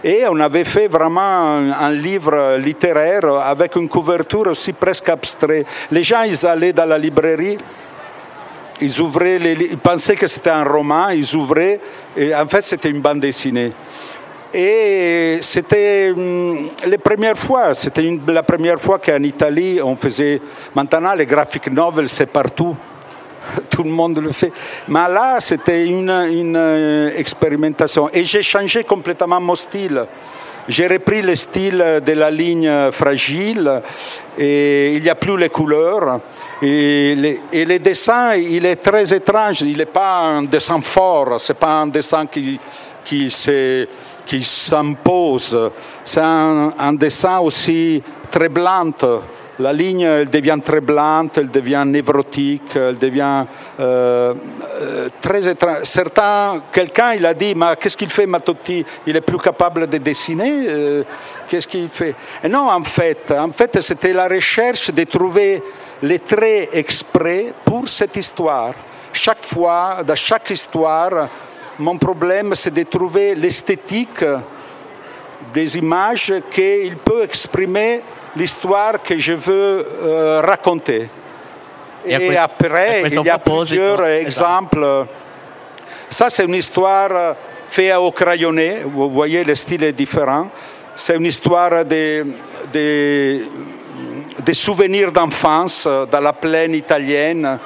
[0.03, 5.67] Et on avait fait vraiment un, livre littéraire avec une couverture aussi presque abstraite.
[5.91, 7.55] Les gens, ils allaient dans la librairie,
[8.81, 11.79] ils ouvraient, ils pensaient que c'était un roman, ils ouvraient,
[12.17, 13.71] et en fait c'était une bande dessinée.
[14.53, 20.41] Et c'était hum, la première fois qu'en Italie on faisait.
[20.75, 22.75] Maintenant, les graphic novels, c'est partout.
[23.69, 24.51] Tout le monde le fait.
[24.89, 28.09] Mais là, c'était une, euh, expérimentation.
[28.13, 30.05] Et j'ai changé complètement mon style.
[30.67, 33.81] J'ai repris le style de la ligne fragile
[34.37, 36.19] et il n'y a plus les couleurs.
[36.61, 39.61] Et les, et dessins, il est très étrange.
[39.61, 42.59] Il n'est pas un dessin fort, ce n'est pas un dessin qui,
[43.03, 43.31] qui
[44.25, 45.71] qui s'impose.
[46.03, 48.91] C'est un, dessin aussi très blanc.
[49.59, 53.45] La ligne elle devient très blanche, elle devient névrotique, elle devient
[53.79, 54.33] euh,
[54.81, 56.61] euh, très étrange.
[56.71, 58.83] Quelqu'un, il a dit, mais qu'est-ce qu'il fait Matotti?
[59.05, 61.03] Il est plus capable de dessiner euh,
[61.47, 62.15] Qu'est-ce qu'il fait?
[62.49, 65.61] Non, en fait, en fait, c'était la recherche de trouver
[66.01, 68.73] les traits exprès pour cette histoire.
[69.13, 71.27] Chaque fois, dans chaque histoire,
[71.81, 74.23] mon problème, c'est de trouver l'esthétique
[75.53, 78.01] des images qu'il peut exprimer
[78.35, 81.09] l'histoire que je veux euh, raconter.
[82.05, 84.25] Et après, il y a plusieurs esatto.
[84.25, 85.05] exemples.
[86.09, 87.35] Ça, c'est une histoire
[87.69, 88.77] faite au crayonné.
[88.85, 90.49] Vous voyez, le style est différent.
[90.95, 92.23] C'est une histoire des,
[92.71, 93.43] des,
[94.43, 97.59] des souvenirs d'enfance dans la plaine italienne,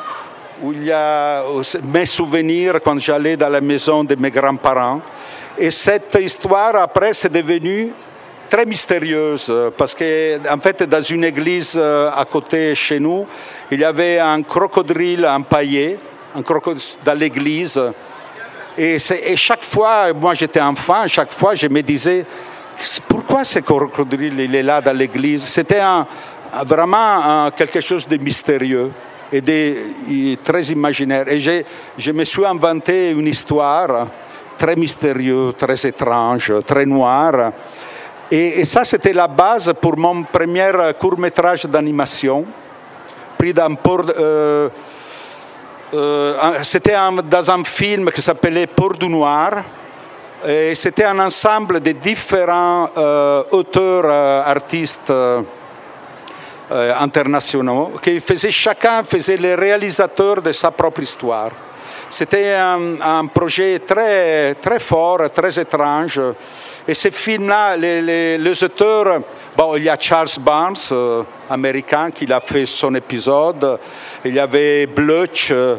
[0.62, 1.44] où il y a
[1.84, 5.02] mes souvenirs quand j'allais dans la maison de mes grands-parents.
[5.58, 7.92] Et cette histoire, après, c'est devenu
[8.50, 13.26] très mystérieuse parce que en fait dans une église euh, à côté chez nous
[13.72, 15.98] il y avait un crocodile empaillé
[16.36, 17.82] un crocodile dans l'église.
[18.78, 19.00] Et,
[19.36, 22.24] chaque fois moi j'étais enfant chaque fois je me disais
[23.08, 25.44] pourquoi ce crocodile il est là dans l'église?
[25.46, 25.82] C'était
[26.64, 28.92] vraiment quelque chose de mystérieux
[29.36, 31.66] et très imaginaire et
[31.98, 34.08] je me suis inventé une histoire
[34.58, 37.52] très mystérieuse très étrange très noire
[38.32, 42.44] et, ça, c'était la base pour mon premier court métrage d'animation,
[43.44, 44.70] euh,
[45.94, 46.96] euh, c'était
[47.30, 49.64] dans un film qui s'appelait Port du Noir.
[50.48, 54.10] Et c'était un ensemble de différents euh, auteurs,
[54.48, 55.12] artistes
[56.72, 61.52] euh, internationaux, qui faisaient, chacun faisait le réalisateur de sa propre histoire.
[62.10, 66.22] C'était un, projet très, très fort, très étrange.
[66.88, 69.22] Et ce film-là, les, auteurs,
[69.76, 73.80] il y a Charles Barnes, euh, américain, qui a fait son épisode.
[74.24, 75.78] Il y avait Blutch, euh,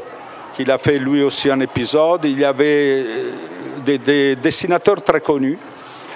[0.54, 2.24] qui a fait lui aussi un épisode.
[2.24, 5.58] Il y avait euh, des dessinateurs très connus.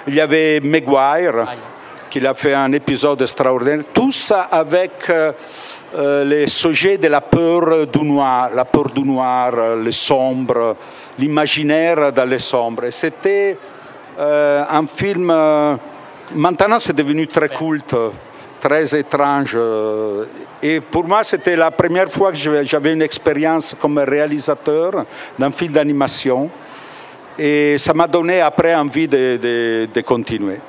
[0.07, 1.47] Il y avait Maguire,
[2.11, 3.85] qui a fait un épisode extraordinaire.
[3.93, 5.31] Tout ça avec euh,
[5.95, 10.75] euh, les sujets de la peur du noir, la peur du noir, euh, le sombre,
[11.17, 12.83] l'imaginaire dans les sombres.
[12.85, 13.57] Et C'était
[14.19, 15.33] euh, un film.
[16.35, 17.95] maintenant, c'est devenu très culte,
[18.59, 19.57] très étrange.
[20.61, 25.05] Et pour moi, c'était la première fois que j'avais une expérience comme réalisateur
[25.39, 26.49] d'un film d'animation.
[27.39, 30.59] Et ça m'a donné après envie de, de- de continuer.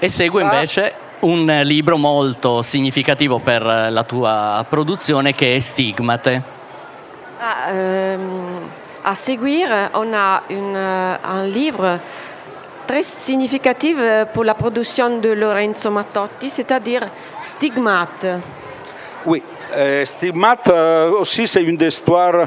[0.00, 6.42] E segue invece un libro molto significativo per la tua produzione che è Stigmate.
[7.40, 8.18] Ah, euh,
[9.02, 11.98] à seguire, on a euh, un livre
[12.86, 17.04] très significatif euh, pour la production de Lorenzo Mattotti, c'est-à-dire
[17.40, 18.40] Stigmate.
[19.24, 19.42] Oui,
[19.76, 22.46] euh, Stigmate euh, aussi, c'est une des histoires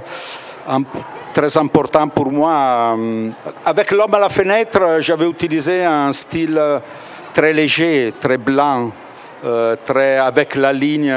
[0.67, 0.85] um,
[1.33, 2.93] très importantes pour moi.
[2.93, 3.33] Um,
[3.65, 6.79] avec L'homme à la fenêtre, j'avais utilisé un style euh,
[7.33, 8.91] très léger, très blanc,
[9.43, 11.13] euh, très, avec la ligne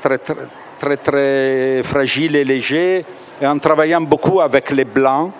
[0.00, 3.04] très, très, fragile et léger,
[3.40, 5.32] et en travaillant beaucoup avec les blancs.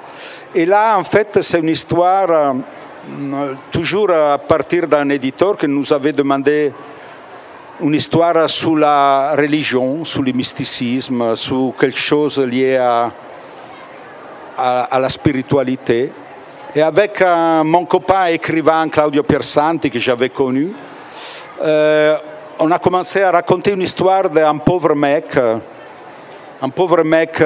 [0.54, 5.92] Et là, en fait, c'est une histoire euh, toujours à partir d'un éditeur qui nous
[5.92, 6.72] avait demandé
[7.80, 13.10] une histoire sur la religion, sur le mysticisme, sur quelque chose lié à,
[14.56, 16.12] à la spiritualité.
[16.76, 20.72] Et avec euh, mon copain écrivain Claudio Piersanti, que j'avais connu,
[21.62, 22.16] euh,
[22.58, 25.58] on a commencé à raconter une histoire d'un pauvre mec, euh,
[26.60, 27.40] un pauvre mec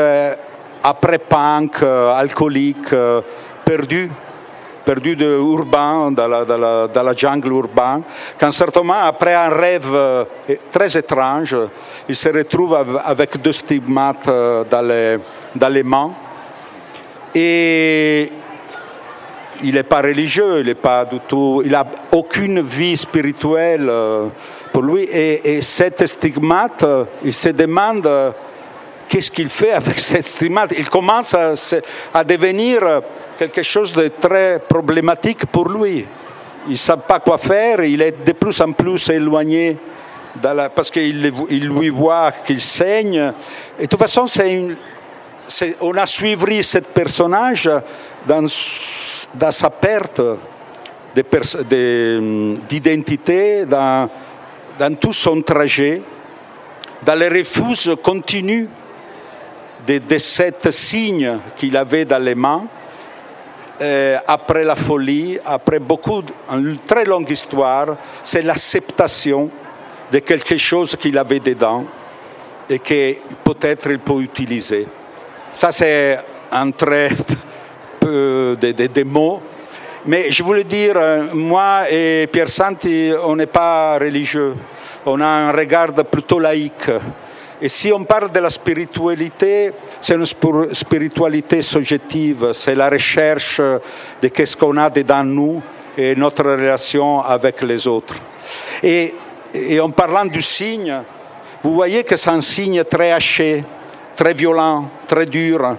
[0.82, 2.88] après punk, alcoolique,
[3.66, 4.10] perdu,
[4.82, 8.04] perdu de urbain, dans la, jungle urbaine,
[8.38, 10.26] qu'un certain moment, après un rêve
[10.72, 11.54] très étrange,
[12.08, 14.26] il se retrouve av- avec deux stigmates
[14.70, 15.18] dans les,
[15.54, 16.12] dans les mains.
[17.34, 18.32] Et
[19.62, 24.28] il n'est pas religieux, il n'est pas du tout, il n'a aucune vie spirituelle euh,
[24.72, 25.04] pour lui.
[25.04, 28.30] Et, et cette stigmate, euh, il se demande euh,
[29.08, 30.74] qu'est-ce qu'il fait avec cette stigmate?
[30.76, 33.02] Il commence à, devenir
[33.38, 36.06] quelque chose de très problématique pour lui.
[36.66, 39.76] Il ne sait pas quoi faire, il est de plus en plus éloigné
[40.74, 43.32] parce qu'il il lui voit qu'il saigne.
[43.78, 44.26] Et de toute façon,
[45.80, 47.68] on a suivi ce personnage
[48.28, 50.20] dans, sa perte
[51.14, 54.08] de, d'identité, dans,
[55.00, 56.02] tout son trajet,
[57.02, 58.68] dans les refus continus
[59.86, 62.66] de, de cet signe qu'il avait dans les mains,
[63.80, 69.50] euh, après la folie, après beaucoup, une très longue histoire, c'est l'acceptation
[70.10, 71.84] de quelque chose qu'il avait dedans
[72.68, 73.14] et que
[73.44, 74.86] peut-être il peut utiliser.
[75.52, 76.18] Ça, c'est
[76.50, 77.10] un très
[78.00, 79.40] peu de, de- de mots.
[80.06, 84.54] Mais je voulais dire, euh, moi et Pierre Santi, on n'est pas religieux.
[85.04, 86.90] On a un regard plutôt laïque.
[87.60, 93.60] Et si on parle de la spiritualité, c'est une spir- spiritualité subjective, c'est la recherche
[94.22, 95.60] de qu'est-ce qu'on a dedans nous
[95.96, 98.14] et notre relation avec les autres.
[98.82, 99.12] Et
[99.80, 101.02] en parlant du signe,
[101.64, 103.64] vous voyez que c'est un signe très haché,
[104.14, 105.76] très violent, très dur.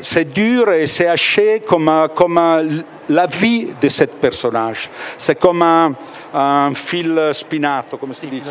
[0.00, 2.38] C'est dur et c'est haché comme, comme
[3.08, 4.88] la vie de ce personnage.
[5.16, 5.92] C'est comme un,
[6.32, 8.42] un, fil spinato, comme se dit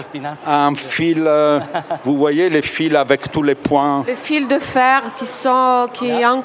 [0.45, 1.60] Un fil, euh,
[2.04, 4.04] vous voyez les fils avec tous les points.
[4.06, 5.88] Les fils de fer qui sont...
[5.93, 6.43] Qui en...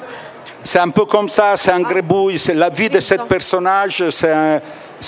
[0.63, 2.39] C'est un peu comme ça, c'est un grébouille.
[2.39, 4.59] C'est la vie de ce personnage, c'est un,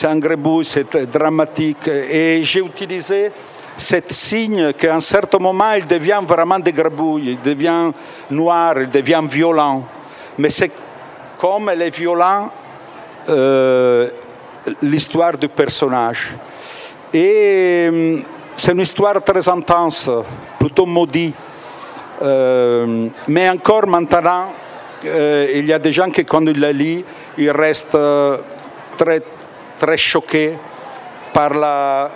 [0.04, 1.88] un grébouille, c'est dramatique.
[1.88, 3.32] Et j'ai utilisé
[3.78, 7.92] cet signe qu'à un certain moment, il devient vraiment des grabouilles, il devient
[8.32, 9.84] noir, il devient violent.
[10.38, 10.72] Mais c'est
[11.40, 12.52] comme elle est violent,
[13.30, 14.10] euh,
[14.82, 16.32] l'histoire du personnage.
[17.14, 18.20] Et euh,
[18.56, 20.10] c'est une histoire très intense,
[20.60, 21.36] plutôt maudite.
[22.22, 24.52] Euh, mais encore maintenant,
[25.06, 27.04] euh, il y a des gens qui, quand ils la lisent,
[27.38, 27.98] ils restent
[28.98, 29.22] très,
[29.78, 30.58] très choqués
[31.32, 32.10] par la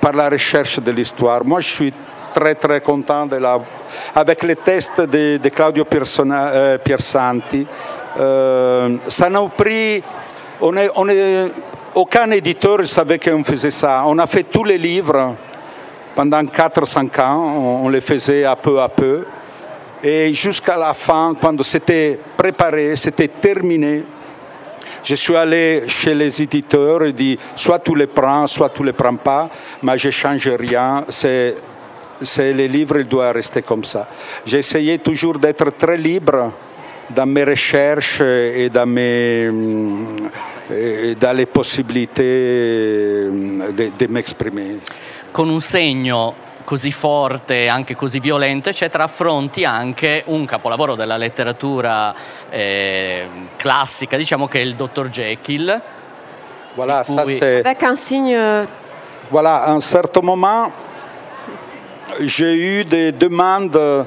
[0.00, 1.44] par la recherche de l'histoire.
[1.44, 1.94] Moi, je suis
[2.34, 3.28] très très content
[4.14, 7.66] avec les tests de, Claudio euh, Piersanti.
[8.18, 10.02] Euh, ça nous pris...
[11.94, 14.04] Aucun éditeur savait qu'on faisait ça.
[14.06, 15.34] On a fait tous les livres
[16.14, 19.24] pendant 4-5 ans, on, on les faisait à peu à peu.
[20.02, 24.04] Et jusqu'à la fin, quand c'était préparé, c'était terminé,
[25.08, 28.92] je suis allé chez les éditeurs et dit soit tu les prends, soit tu les
[28.92, 29.48] prends pas,
[29.82, 31.02] mais je change rien.
[31.08, 31.54] C'est,
[32.20, 34.06] c'est les livres, doivent rester comme ça.
[34.44, 36.52] J'ai essayé toujours d'être très libre
[37.08, 39.48] dans mes recherches et dans, mes,
[41.18, 44.76] dans les possibilités de, de m'exprimer.
[45.32, 46.34] Con un segno
[46.68, 52.14] così forte, anche così violento, eccetera, affronti anche un capolavoro della letteratura
[52.50, 53.26] eh,
[53.56, 55.80] classica, diciamo che è il Dottor Jekyll.
[56.74, 57.14] Voilà, cui...
[57.14, 57.64] ça c'est...
[57.64, 58.66] Avec un signe...
[59.30, 60.70] Voilà, à un certain moment,
[62.20, 64.06] j'ai eu des demandes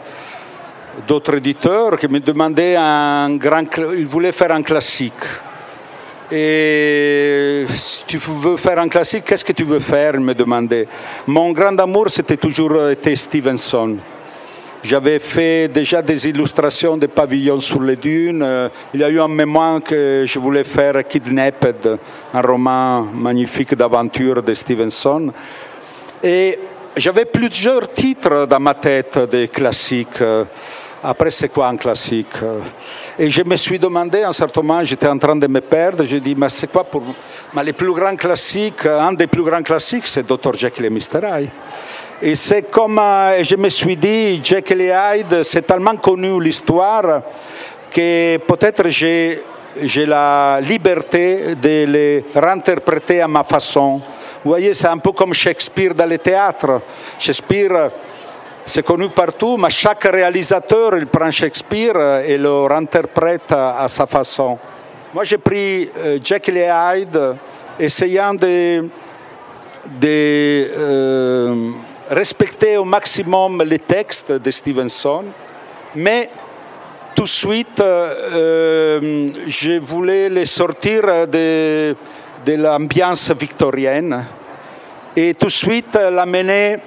[1.07, 3.75] d'autres éditeurs qui me demandaient un grand...
[3.95, 5.25] Ils voulaient faire un classique.
[6.31, 10.87] Et si tu veux faire un classique, qu'est-ce que tu veux faire Il me demandait.
[11.27, 13.97] Mon grand amour, c'était toujours été Stevenson.
[14.81, 18.47] J'avais fait déjà des illustrations de pavillons sur les dunes.
[18.93, 21.99] Il y a eu un moment que je voulais faire Kidnapped,
[22.33, 25.31] un roman magnifique d'aventure de Stevenson.
[26.23, 26.57] Et
[26.95, 30.23] j'avais plusieurs titres dans ma tête des classiques.
[31.03, 32.35] Après, c'est quoi un classique?
[33.17, 36.03] Et je me suis demandé, à un certain moment, j'étais en train de me perdre,
[36.03, 37.01] j'ai dit, mais c'est quoi pour...
[37.55, 40.53] Mais les plus grands classiques, un des plus grands classiques, c'est Dr.
[40.53, 41.21] Jekyll et Mr.
[41.23, 41.49] Hyde.
[42.21, 47.23] Et c'est comme, euh, je me suis dit, Jekyll et Hyde, c'est tellement connu l'histoire
[47.89, 49.41] que peut-être j'ai,
[49.81, 53.99] j'ai la liberté de les réinterpréter à ma façon.
[54.43, 56.81] Vous voyez, c'est un peu comme Shakespeare dans le théâtre.
[57.17, 57.89] Shakespeare,
[58.65, 64.57] c'est connu partout, mais chaque réalisateur, il prend Shakespeare et le réinterprète à sa façon.
[65.13, 67.35] Moi, j'ai pris euh, Jekyll et Hyde,
[67.77, 68.87] essayant de,
[70.03, 71.71] euh,
[72.09, 75.25] respecter au maximum les textes de Stevenson,
[75.95, 76.29] mais
[77.13, 81.95] tout de suite, euh, je voulais les sortir de,
[82.45, 84.25] de l'ambiance victorienne
[85.15, 86.77] et tout de suite l'amener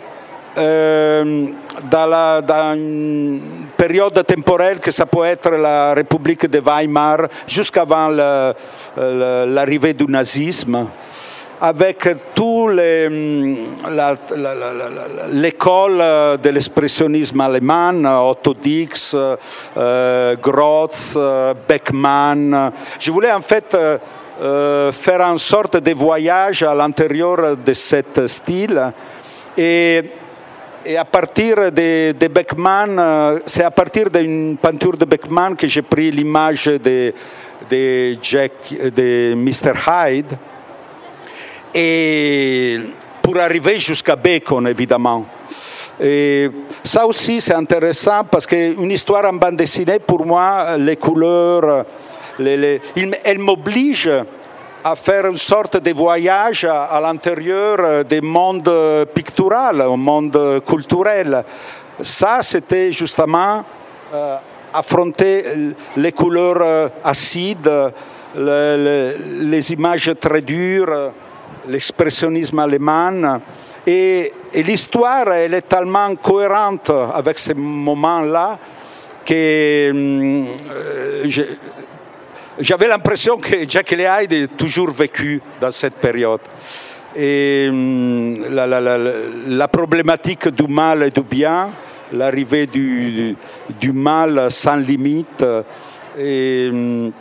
[0.56, 1.46] euh,
[1.90, 3.40] dans, la, dans, une
[3.76, 10.88] période temporelle que ça peut être la République de Weimar jusqu'avant l'arrivée du nazisme,
[11.60, 12.68] avec tout
[15.32, 15.98] l'école
[16.42, 19.16] de l'expressionnisme allemand, Otto Dix,
[19.76, 21.18] euh, Grotz,
[21.68, 22.72] Beckmann.
[22.98, 23.76] Je voulais en fait
[24.40, 28.92] euh, faire une sorte de voyage à l'intérieur de ce style.
[29.56, 30.02] Et
[30.84, 35.82] et à partir de, de Beckmann, c'est à partir d'une peinture de Beckmann que j'ai
[35.82, 37.12] pris l'image de,
[37.70, 38.52] de, Jack,
[38.94, 39.72] de Mr.
[39.86, 40.36] Hyde.
[41.74, 42.80] Et
[43.22, 45.26] pour arriver jusqu'à Bacon, évidemment.
[46.00, 46.50] Et
[46.82, 51.86] ça aussi, c'est intéressant parce qu'une histoire en bande dessinée, pour moi, les couleurs,
[52.38, 52.80] les, les,
[53.24, 54.10] elle m'oblige
[54.84, 58.70] à faire une sorte de voyage à, l'intérieur des mondes
[59.14, 61.42] pictural, au monde culturel.
[62.02, 63.64] Ça, c'était justement
[64.12, 64.36] euh,
[64.74, 65.44] affronter
[65.96, 67.94] les couleurs acides, le,
[68.36, 71.12] le, les images très dures,
[71.68, 73.40] l'expressionnisme allemand.
[73.86, 78.58] Et, l'histoire, elle est tellement cohérente avec ces moments-là
[79.24, 80.44] que euh,
[81.24, 81.42] je,
[82.58, 86.40] j'avais l'impression que Jack Hyde est toujours vécu dans cette période.
[87.16, 91.70] Et hum, la, problématique du mal et du bien,
[92.12, 93.36] l'arrivée du,
[93.80, 95.44] du, mal sans limite.
[96.18, 97.12] Et hum,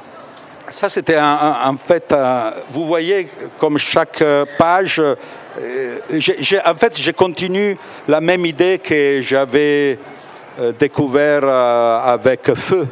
[0.70, 3.28] ça, c'était en fait, euh, vous voyez,
[3.60, 4.24] comme chaque
[4.58, 6.00] page, euh,
[6.66, 7.78] en fait, je continue
[8.08, 10.00] la même idée que j'avais
[10.60, 12.88] euh, découvert avec Feu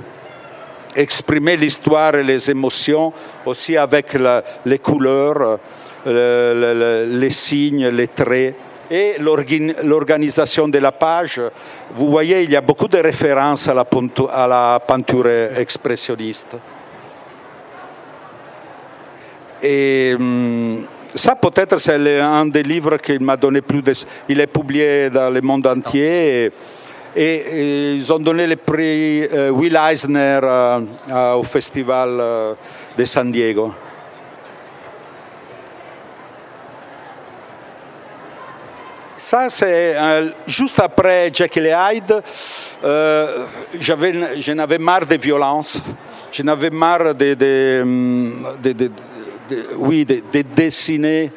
[0.95, 3.13] exprimer l'histoire et les émotions
[3.45, 4.15] aussi avec
[4.65, 5.59] les couleurs,
[6.05, 8.55] les signes, les traits
[8.91, 9.15] et
[9.83, 11.41] l'organisation de la page.
[11.95, 15.27] Vous voyez, il y a beaucoup de références à la, peinture
[15.57, 16.57] expressionniste.
[19.63, 20.85] Et hum,
[21.15, 23.93] ça, peut-être, c'est un des livres qu'il m'a donné plus de...
[24.27, 26.51] Il est publié dans le monde entier.
[27.15, 32.53] Ils ont donné le prix euh, Will Eisner euh, au Festival euh,
[32.97, 33.73] de San Diego.
[39.17, 39.95] Ça, c'est
[40.47, 42.23] juste après Jekyll et Hyde,
[42.81, 45.79] je n'avais marre des violences,
[46.31, 48.91] je n'avais marre de, de, de,
[49.77, 51.31] oui, de, dessiner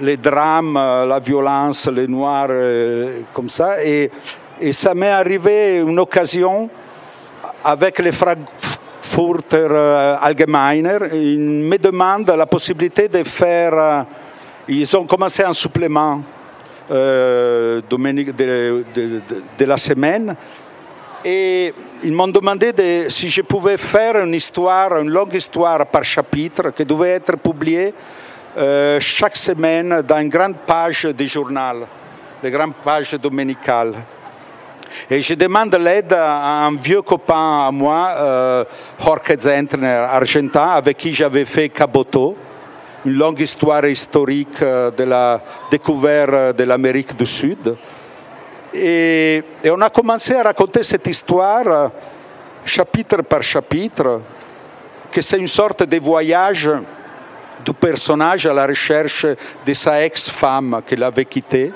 [0.00, 2.50] les drames, la violence, les noirs,
[3.34, 3.84] comme ça.
[3.84, 4.08] Et
[4.62, 6.70] et ça m'est arrivé une occasion
[7.64, 10.98] avec les Frankfurter euh, Allgemeiner.
[11.14, 13.74] Ils me demandent la possibilité de faire.
[13.74, 14.02] Euh,
[14.68, 16.22] ils ont commencé un supplément
[16.92, 20.36] euh, de, la semaine.
[21.24, 26.04] Et ils m'ont demandé de, si je pouvais faire une histoire, une longue histoire par
[26.04, 27.92] chapitre qui devait être publiée
[29.00, 31.86] chaque semaine dans une grande page du journal,
[32.42, 33.94] les grandes pages dominicales.
[35.10, 38.64] Et je demande l'aide à un vieux copain à moi, euh,
[39.02, 42.36] Jorge Zentner, argentin, avec qui j'avais fait Caboto,
[43.04, 45.40] une longue histoire historique euh, de la
[45.70, 47.76] découverte de l'Amérique du Sud.
[48.74, 51.90] Et, on a commencé à raconter cette histoire
[52.64, 54.22] chapitre par chapitre,
[55.10, 56.70] que c'est une sorte de voyage
[57.64, 59.26] du personnage à la recherche
[59.66, 61.72] de sa ex-femme qu'il avait quittée.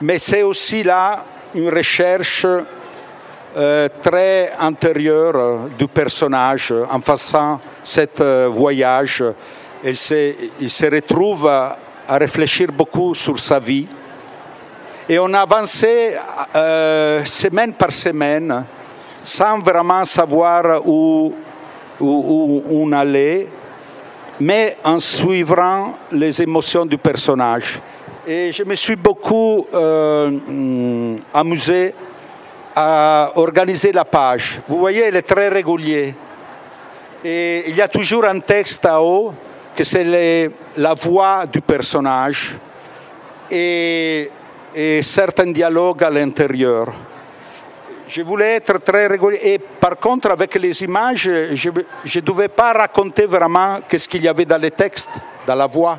[0.00, 1.24] Mais c'est aussi là
[1.54, 2.46] une recherche
[3.54, 9.22] euh, très intérieure du personnage en faisant ce euh, voyage.
[9.84, 11.76] Il se, retrouve à,
[12.08, 13.86] réfléchir beaucoup sur sa vie.
[15.08, 16.14] Et on a avancé
[16.54, 18.64] euh, semaine par semaine
[19.24, 21.34] sans vraiment savoir où,
[22.00, 23.48] où on allait,
[24.40, 27.80] mais en suivant les émotions du personnage.
[28.24, 31.92] Et je me suis beaucoup euh, amusé
[32.74, 34.60] à organiser la page.
[34.68, 36.14] Vous voyez, elle est très régulière.
[37.24, 39.34] Et il y a toujours un texte à haut,
[39.74, 42.58] que c'est la voix du personnage,
[43.50, 44.30] et,
[45.02, 46.92] certains dialogues à l'intérieur.
[48.08, 49.40] Je voulais être très régulier.
[49.42, 54.28] Et par contre, avec les images, je ne devais pas raconter vraiment qu'est-ce qu'il y
[54.28, 55.10] avait dans les textes,
[55.44, 55.98] dans la voix.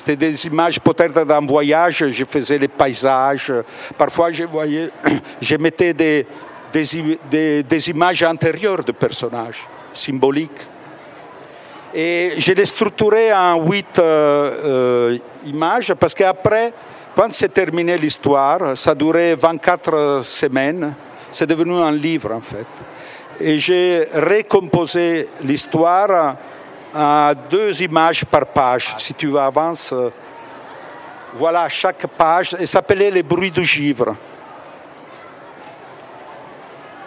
[0.00, 3.52] C'était des images peut-être d'un voyage, je faisais les paysages.
[3.98, 4.88] Parfois, je, voyais,
[5.42, 6.26] je mettais des,
[7.90, 10.66] images intérieures de personnages, symboliques.
[11.92, 16.72] Et je les structurais en huit euh, euh, images parce qu'après,
[17.14, 20.94] quand c'est terminé l'histoire, ça durait 24 semaines,
[21.30, 22.66] c'est devenu un livre en fait.
[23.38, 26.36] Et j'ai recomposé l'histoire
[26.94, 28.94] à deux images par page.
[28.98, 30.10] Si tu avances, euh,
[31.34, 34.16] voilà chaque page, et s'appelait les bruits du givre.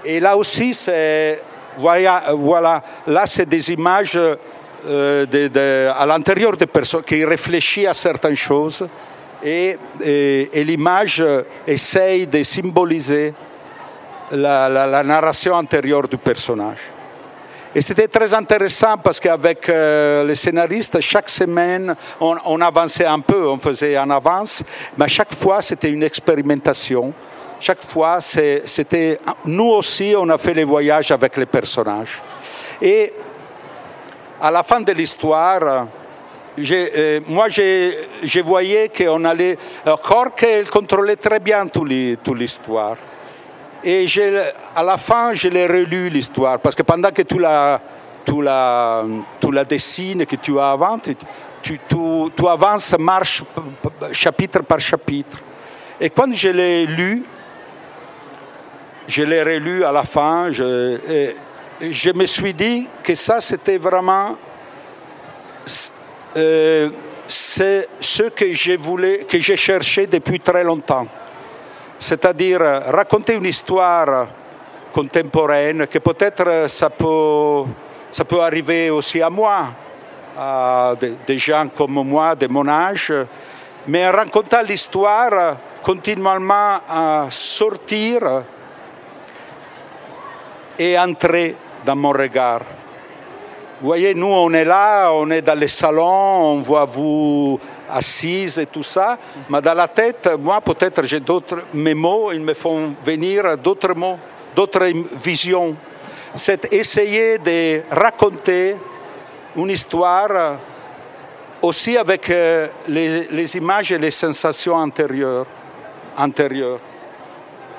[0.06, 1.42] Et là aussi, c'est
[1.78, 8.36] voilà, là c'est des images euh, de, à l'intérieur des personnes qui réfléchissent à certaines
[8.36, 8.88] choses
[9.44, 9.78] et,
[10.54, 11.24] l'image
[11.66, 13.34] essaye de symboliser
[14.32, 16.93] la, la narration intérieure du personnage.
[17.76, 23.48] Et c'était très intéressant parce qu'avec euh, les scénaristes, chaque semaine, on, avançait un peu,
[23.48, 24.64] on faisait en avance,
[24.96, 27.12] mais chaque fois, c'était une expérimentation.
[27.60, 29.20] Chaque fois, c'était.
[29.46, 32.22] Nous aussi, on a fait les voyages avec les personnages.
[32.82, 33.12] Et
[34.40, 35.88] à la fin de l'histoire,
[36.60, 39.58] euh, moi, je voyais qu'on allait.
[39.86, 42.98] Jorge contrôlait très bien toute l'histoire.
[43.84, 44.06] Et
[44.76, 47.82] à la fin, je l'ai relu l'histoire, parce que pendant que tu la,
[48.26, 51.10] tu la, dessines, que tu avances,
[51.62, 51.80] tu,
[52.48, 53.44] avances, marche
[54.14, 55.40] chapitre par chapitre.
[56.00, 57.24] Et quand je l'ai lu,
[59.08, 64.38] je l'ai relu à la fin, je, me suis dit que ça, c'était vraiment
[66.38, 66.90] euh,
[67.28, 71.06] ce que j'ai cherché depuis très longtemps.
[72.00, 74.28] C'est-à-dire raconter une histoire
[74.94, 77.64] contemporaine, que peut-être ça peut,
[78.12, 79.70] ça peut arriver aussi à moi,
[80.38, 80.94] à
[81.26, 83.14] des, gens comme moi, de mon âge,
[83.88, 88.44] mais en racontant l'histoire, continuellement à sortir
[90.78, 92.62] et entrer dans mon regard.
[93.82, 97.60] Vous voyez, nous, on est là, on est dans les salons, on voit vous
[97.90, 99.18] assise et tout ça,
[99.50, 103.94] mais dans la tête, moi, peut-être j'ai d'autres, mes mots, ils me font venir d'autres
[103.94, 104.18] mots,
[104.56, 104.86] d'autres
[105.24, 105.76] visions.
[106.36, 108.76] C'est essayer de raconter
[109.56, 110.58] une histoire
[111.62, 115.46] aussi avec euh, les, images et les sensations antérieures,
[116.18, 116.80] antérieures.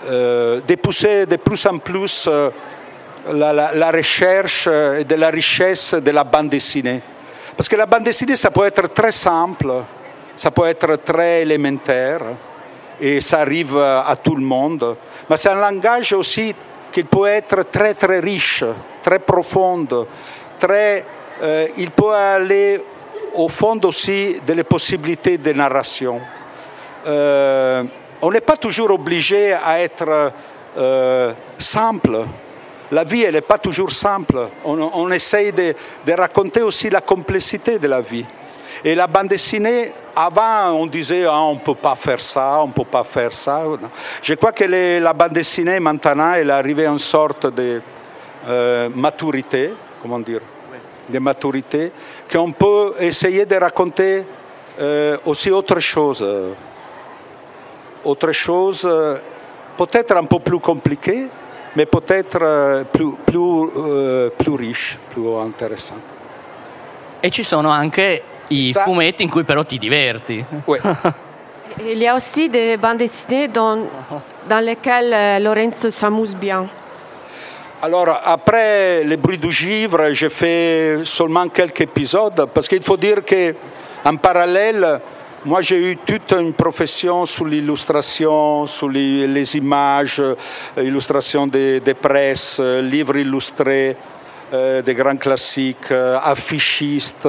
[0.06, 2.50] Euh, de pousser de plus en plus euh,
[3.32, 7.00] la, recherche et de la richesse de la bande dessinée.
[7.56, 9.72] Parce que la bande dessinée, ça peut être très simple,
[10.36, 12.22] ça peut être très élémentaire,
[13.00, 14.96] et ça arrive à tout le monde.
[15.28, 16.54] Mais c'est un langage aussi
[16.90, 18.64] qui peut être très très riche,
[19.02, 19.86] très profond,
[20.58, 21.04] très,
[21.42, 22.80] euh, il peut aller
[23.34, 26.20] au fond aussi des possibilités de narration.
[27.06, 27.84] Euh,
[28.22, 30.32] on n'est pas toujours obligé à être
[30.78, 32.24] euh, simple.
[32.92, 34.48] La vie, elle n'est pas toujours simple.
[34.64, 35.74] On, essaye de,
[36.12, 38.24] raconter aussi la complexité de la vie.
[38.84, 42.68] Et la bande dessinée, avant, on disait ah, on ne peut pas faire ça, on
[42.68, 43.64] ne peut pas faire ça.
[44.22, 44.64] Je crois que
[45.00, 47.80] la bande dessinée, maintenant, elle est arrivée à une sorte de
[48.46, 49.72] euh, maturité,
[50.02, 50.40] comment dire,
[51.08, 51.90] de maturité,
[52.30, 54.24] qu'on peut essayer de raconter
[54.78, 56.24] euh, aussi autre chose.
[58.04, 59.16] Autre chose, euh,
[59.78, 61.28] peut-être un peu plus compliquée,
[61.74, 66.00] mais peut-être euh, plus, plus, euh, plus riche, più interessant.
[67.20, 68.82] E ci sono anche i Ça...
[68.82, 70.44] fumetti in cui però ti diverti.
[70.66, 70.78] Oui.
[71.78, 73.88] Il y a aussi des bandes dessinées dans,
[74.46, 76.68] dans lesquelles euh, Lorenzo s'amuse bien.
[77.82, 83.22] Alors, après Les bruits du givre, j'ai fait seulement quelques épisodes parce qu'il faut dire
[83.24, 85.00] qu'en parallèle,
[85.46, 90.34] moi, j'ai eu toute une profession sur l'illustration, sur les, images, euh,
[90.78, 93.96] illustration des, des presses, euh, livres illustrés.
[94.52, 97.26] Euh, des grands classiques, affichistes,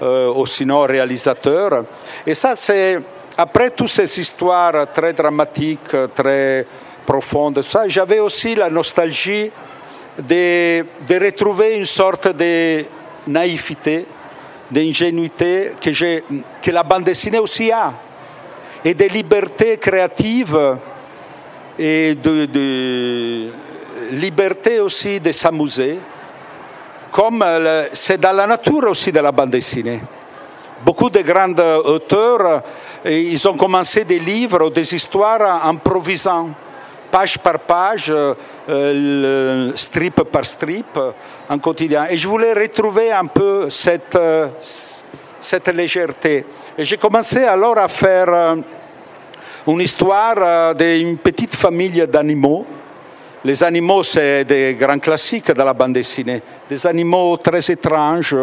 [0.00, 1.84] ou sinon réalisateurs.
[2.24, 2.98] Et ça, c'est
[3.36, 6.64] après toutes ces histoires très dramatiques, très
[7.04, 9.50] profondes, j'avais aussi la nostalgie
[10.16, 10.84] de
[11.24, 12.84] retrouver une sorte de
[13.26, 14.06] naïveté
[14.70, 15.90] d'ingénuité que,
[16.62, 17.92] que la bande dessinée aussi a,
[18.84, 20.76] et de liberté créative
[21.78, 23.50] et de,
[24.12, 25.98] liberté aussi de s'amuser,
[27.10, 27.44] comme
[27.92, 30.00] c'est dans la nature aussi de la bande dessinée.
[30.84, 31.54] Beaucoup de grands
[31.84, 32.62] auteurs,
[33.04, 36.50] ils ont commencé des livres ou des histoires improvisant
[37.10, 38.12] page par page,
[38.68, 40.98] euh, strip par strip,
[41.48, 42.06] en quotidien.
[42.10, 44.48] Et je voulais retrouver un peu cette, euh,
[45.72, 46.44] légèreté.
[46.76, 48.56] Et j'ai commencé alors à faire euh,
[49.66, 52.66] une histoire d'une petite famille d'animaux.
[53.44, 56.42] Les animaux, c'est des grands classiques de la bande dessinée.
[56.68, 58.34] Des animaux très étranges.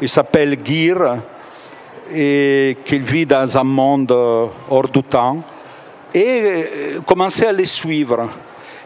[0.00, 1.16] Ils s'appellent Gir
[2.14, 5.42] et qui vit dans un monde hors du temps
[6.14, 8.28] et euh, commencer à les suivre.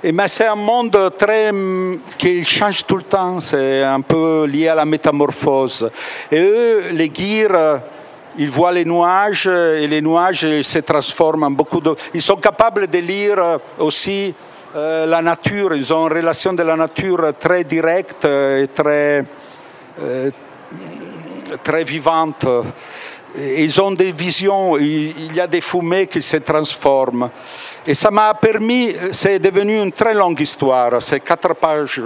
[0.02, 1.50] Et mais c'est un monde très
[2.16, 5.90] qui change tout le temps, c'est un peu lié à la métamorphose.
[6.32, 7.80] Et eux, les guires,
[8.38, 11.94] ils voient les nuages et les nuages se transforment en beaucoup de.
[12.14, 14.34] Ils sont capables de lire aussi
[14.74, 15.74] euh, la nature.
[15.74, 19.24] Ils ont une relation de la nature très directe et très
[20.00, 20.30] euh,
[21.62, 22.46] très vivante
[23.36, 27.30] ils ont des visions, il y a des fumées qui se transforment.
[27.86, 32.00] Et ça m'a permis, c'est devenu une très longue histoire, c'est quatre pages,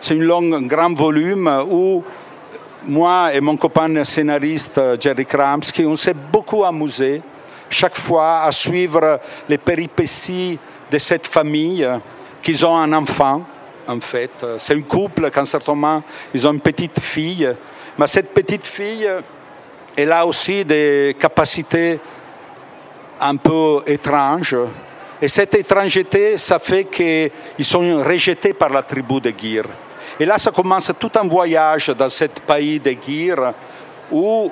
[0.00, 2.04] c'est une longue, un grand volume où
[2.86, 7.22] moi et mon copain scénariste Jerry Kramsky, on s'est beaucoup amusé
[7.70, 10.58] chaque fois à suivre les péripéties
[10.90, 11.88] de cette famille,
[12.42, 13.42] qu'ils ont un enfant,
[13.88, 14.44] en fait.
[14.58, 17.50] C'est un couple qu'en certain moment, ils ont une petite fille.
[17.98, 19.08] Mais cette petite fille,
[19.96, 21.98] elle a aussi des capacités
[23.20, 24.56] un peu étranges.
[25.20, 29.64] Et cette étrangeté, ça fait qu'ils sont rejetés par la tribu de Gir.
[30.18, 33.52] Et là, ça commence tout un voyage dans ce pays de Gir
[34.10, 34.50] où,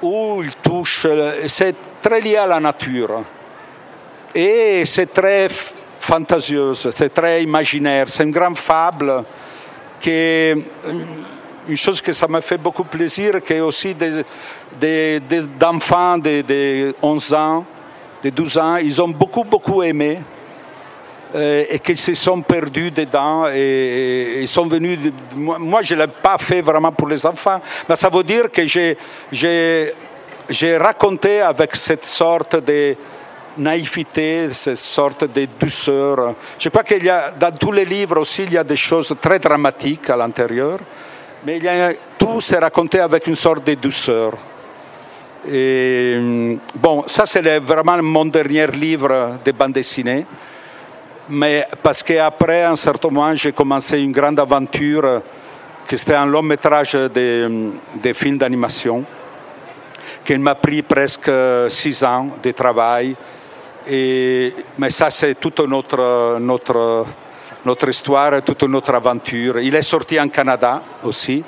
[0.00, 1.06] où ils touchent.
[1.46, 3.22] C'est très lié à la nature.
[4.34, 5.48] Et c'est très
[6.00, 8.08] fantasieuse, c'est très imaginaire.
[8.08, 9.24] C'est une grande fable
[10.00, 10.56] que
[11.68, 14.22] une chose que ça m'a fait beaucoup plaisir, que aussi des,
[14.78, 17.64] des, des enfants de, de 11 ans,
[18.22, 20.20] de 12 ans, ils ont beaucoup, beaucoup aimé
[21.34, 24.98] euh, et qu'ils se sont perdus dedans et, ils sont venus.
[25.34, 28.66] Moi, je ne l'ai pas fait vraiment pour les enfants, mais ça veut dire que
[28.66, 32.96] j'ai raconté avec cette sorte de
[33.56, 36.34] naïveté, cette sorte de douceur.
[36.58, 39.14] Je crois qu'il y a, dans tous les livres aussi, il y a des choses
[39.20, 40.78] très dramatiques à l'intérieur,
[41.44, 41.60] mais
[42.18, 44.32] tout s'est raconté avec une sorte de douceur.
[45.50, 50.24] Et, bon, ça c'est vraiment mon dernier livre de bande dessinée.
[51.28, 55.22] Mais parce qu'après, à un certain moment, j'ai commencé une grande aventure
[55.86, 57.70] qui était un long métrage de,
[58.02, 59.04] de films d'animation,
[60.24, 61.30] qui m'a pris presque
[61.68, 63.16] six ans de travail.
[63.88, 67.06] Et, mais ça, c'est toute notre, notre,
[67.64, 69.58] notre histoire, toute notre aventure.
[69.60, 71.42] Il est sorti en Canada aussi.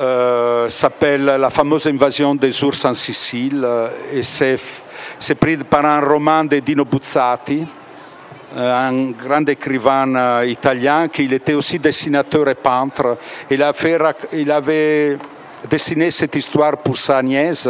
[0.00, 3.66] Euh, s'appelle La fameuse invasion des ours en Sicile
[4.12, 4.58] et c'est,
[5.18, 7.66] c'est pris par un roman de Dino Buzzati,
[8.56, 13.18] un grand écrivain italien qui était aussi dessinateur et peintre.
[13.50, 13.72] Il, a
[14.32, 15.18] il avait
[15.68, 17.68] dessiné cette histoire pour sa nièce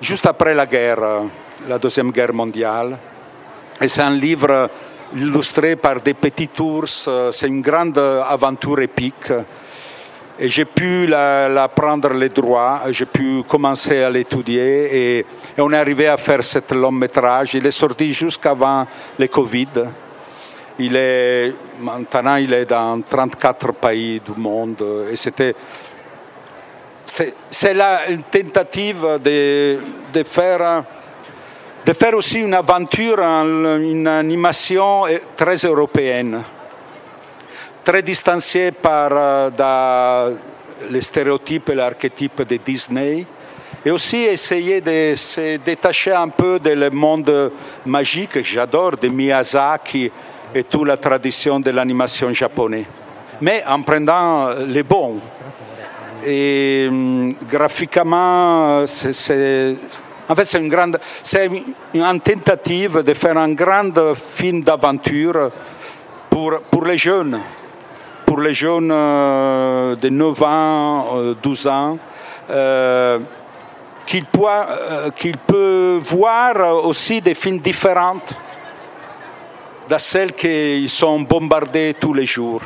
[0.00, 1.22] juste après la guerre,
[1.68, 2.98] la Deuxième Guerre mondiale.
[3.80, 4.70] Et c'est un livre
[5.16, 9.32] illustré par des petits ours, c'est une grande aventure épique.
[10.38, 15.26] Et j'ai pu la, prendre les droits, j'ai pu commencer à l'étudier et,
[15.58, 17.54] on est arrivé à faire ce long métrage.
[17.54, 18.86] Il est sorti jusqu'avant
[19.18, 19.68] le Covid.
[20.78, 24.82] Il est, maintenant, il est dans 34 pays du monde
[25.12, 25.54] et c'était.
[27.50, 29.78] C'est là une tentative de,
[30.12, 30.82] de, faire,
[31.84, 35.04] de faire aussi une aventure, une animation
[35.36, 36.42] très européenne.
[37.84, 40.30] Très distancié par da,
[40.88, 43.26] les stéréotypes et l'archétype de Disney,
[43.84, 47.50] et aussi essayer de se détacher un peu du monde
[47.84, 50.12] magique que j'adore, de Miyazaki
[50.54, 52.84] et toute la tradition de l'animation japonaise,
[53.40, 55.18] mais en prenant les bons.
[56.24, 56.88] Et
[57.50, 59.74] graphiquement, c'est
[60.28, 61.50] en fait, c'est une grande, c'est
[61.94, 65.50] une tentative de faire un grand film d'aventure
[66.30, 67.40] pour, les jeunes
[68.24, 71.98] pour les jeunes de 9 ans, 12 ans,
[72.50, 73.18] euh,
[74.06, 78.20] qu'ils euh, qu peuvent voir aussi des films différents
[79.88, 82.62] de celles qu'ils sont bombardés tous les jours.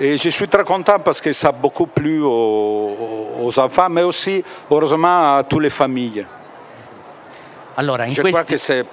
[0.00, 4.04] Et je suis très content parce que ça a beaucoup plu aux, aux enfants, mais
[4.04, 6.24] aussi, heureusement, à toutes les familles.
[7.74, 8.84] Allora, in questi...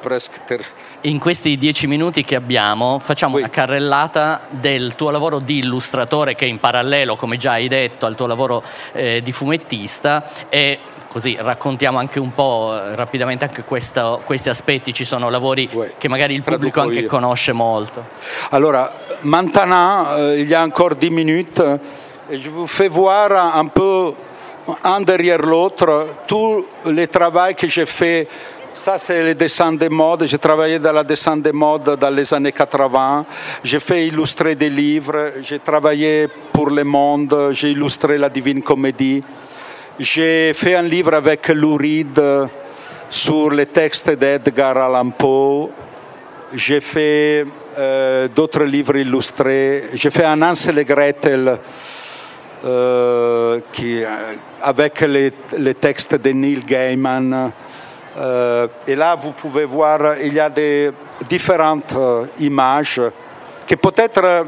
[1.01, 6.45] in questi dieci minuti che abbiamo facciamo una carrellata del tuo lavoro di illustratore che
[6.45, 10.79] in parallelo, come già hai detto, al tuo lavoro eh, di fumettista e
[11.15, 14.93] così raccontiamo anche un po' eh, rapidamente anche questo- questi aspetti.
[14.93, 17.07] Ci sono lavori che magari il pubblico anche io.
[17.07, 18.03] conosce molto.
[18.49, 18.89] Alors,
[19.21, 21.61] maintenant, euh, il y a encore 10 minutes,
[22.29, 24.13] et je vous fais voir un peu,
[24.83, 28.27] un derrière l'autre, tout le travail que j'ai fait.
[28.73, 30.25] Ça, c'est le dessin des modes.
[30.25, 33.25] J'ai travaillé dans le dessin des modes dans les années 80.
[33.63, 35.31] J'ai fait illustrer des livres.
[35.41, 37.51] J'ai travaillé pour Le Monde.
[37.53, 39.23] J'ai illustré la Divine Comédie.
[39.97, 42.47] J'ai fait un livre avec Lou Reed euh,
[43.09, 45.69] sur les textes d'Edgar Allan Poe.
[46.53, 47.45] J'ai fait
[47.77, 49.85] euh, d'autres livres illustrés.
[49.93, 51.57] J'ai fait un Hansel et Gretel
[52.65, 53.61] euh,
[54.63, 55.31] avec les,
[55.75, 57.53] textes de Neil Gaiman.
[58.87, 60.91] Et là, vous pouvez voir, il y a des
[61.29, 61.95] différentes
[62.41, 63.01] images
[63.65, 64.45] que peut-être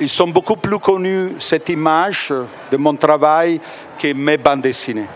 [0.00, 2.32] ils sont beaucoup plus connus, cette image
[2.70, 3.60] de mon travail,
[3.98, 5.06] que mes bandes dessinées.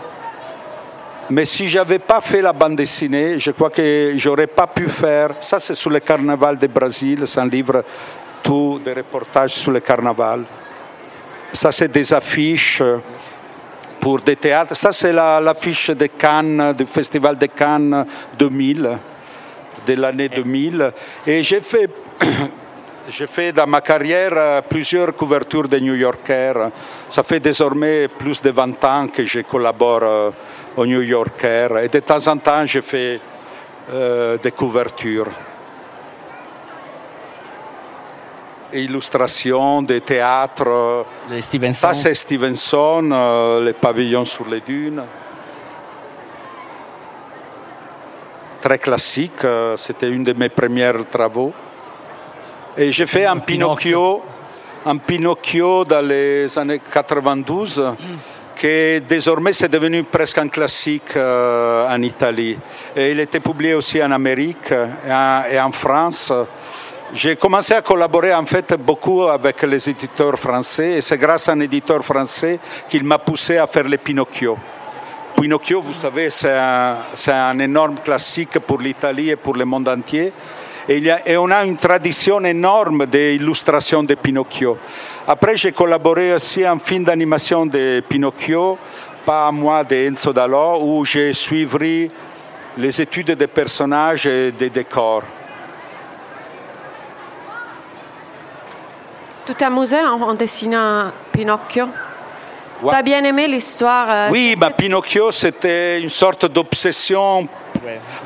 [1.29, 4.89] Mais si je n'avais pas fait la bande dessinée, je crois que j'aurais pas pu
[4.89, 5.35] faire.
[5.39, 7.83] Ça, c'est sur le carnaval de Brésil, c'est un livre,
[8.43, 10.43] tout des reportages sur le carnaval.
[11.51, 12.83] Ça, c'est des affiches
[14.01, 14.75] pour des théâtres.
[14.75, 18.05] Ça, c'est la- l'affiche de Cannes, du Festival de Cannes
[18.37, 18.97] 2000,
[19.87, 20.91] de l'année 2000.
[21.25, 21.89] Et j'ai fait,
[23.09, 26.53] j'ai fait dans ma carrière euh, plusieurs couvertures de New Yorker.
[27.09, 30.31] Ça fait désormais plus de 20 ans que je collabore euh,
[30.77, 31.67] au New Yorker.
[31.83, 33.19] Et de temps en temps, je fais
[33.91, 35.27] euh, des couvertures.
[38.71, 41.05] Illustrations de théâtre.
[41.29, 41.87] Le Stevenson.
[41.87, 45.03] Ça, c'est Stevenson, euh, les pavillons sur les dunes.
[48.61, 51.53] Très classique, euh, c'était une de mes premiers travaux.
[52.75, 54.23] Et j'ai fait un Pinocchio.
[54.85, 57.95] Un Pinocchio dans les années 92
[58.55, 62.57] qui désormais c'est devenu presque un classique euh, en Italie.
[62.95, 66.33] Et il était publié aussi en Amérique et en, et en France.
[67.13, 71.51] J'ai commencé à collaborer en fait beaucoup avec les éditeurs français et c'est grâce à
[71.51, 72.59] un éditeur français
[72.89, 74.57] qu'il m'a poussé à faire les Pinocchio.
[75.39, 79.87] Pinocchio, vous savez, c'est un, c'est un énorme classique pour l'Italie et pour le monde
[79.87, 80.33] entier.
[80.87, 84.77] Et, et on a une tradition énorme d'illustration de Pinocchio.
[85.27, 88.77] Après, j'ai collaboré aussi en film d'animation de Pinocchio,
[89.25, 90.33] pas à moi, de Enzo
[90.81, 92.09] où j'ai suivi
[92.77, 95.23] les études des personnages et des décors.
[99.45, 101.87] T'es amusé en, dessinant Pinocchio.
[102.81, 107.47] Tu as bien aimé l'histoire euh, Oui, ma Pinocchio, c'était une sorte d'obsession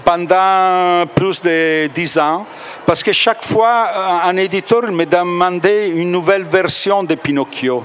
[0.03, 2.45] pendant plus de dix ans,
[2.86, 7.84] parce que chaque fois, un éditeur me demandait une nouvelle version de Pinocchio.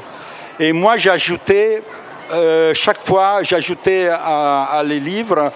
[0.59, 1.83] Et moi, j'ajoutais,
[2.33, 5.51] euh, chaque fois, j'ajoutais à, à les livres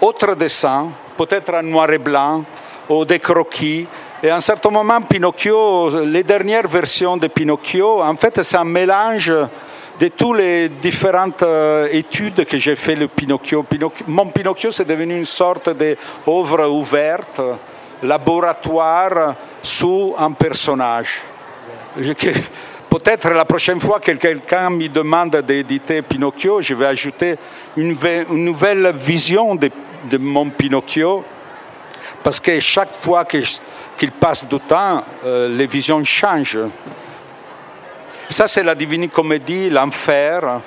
[0.00, 2.44] autre dessin, peut-être en noir et blanc,
[2.88, 3.86] ou des croquis.
[4.22, 8.64] Et à un certain moment, Pinocchio, les dernières versions de Pinocchio, en fait, c'est un
[8.64, 9.32] mélange
[9.98, 13.64] de toutes les différentes euh, études que j'ai fait le Pinocchio.
[14.06, 17.40] Mon Pinocchio, c'est devenu une sorte d'œuvre ouverte,
[18.02, 21.22] laboratoire sous un personnage.
[22.88, 27.36] Peut-être la prochaine fois que quelqu'un me demande d'éditer Pinocchio, je vais ajouter
[27.76, 29.70] une, ve- une nouvelle vision de,
[30.18, 31.24] mon Pinocchio,
[32.22, 36.58] parce que chaque fois qu'il passe du temps, euh, les visions changent.
[38.28, 40.60] Ça, c'est la Divine Comédie, l'Enfer,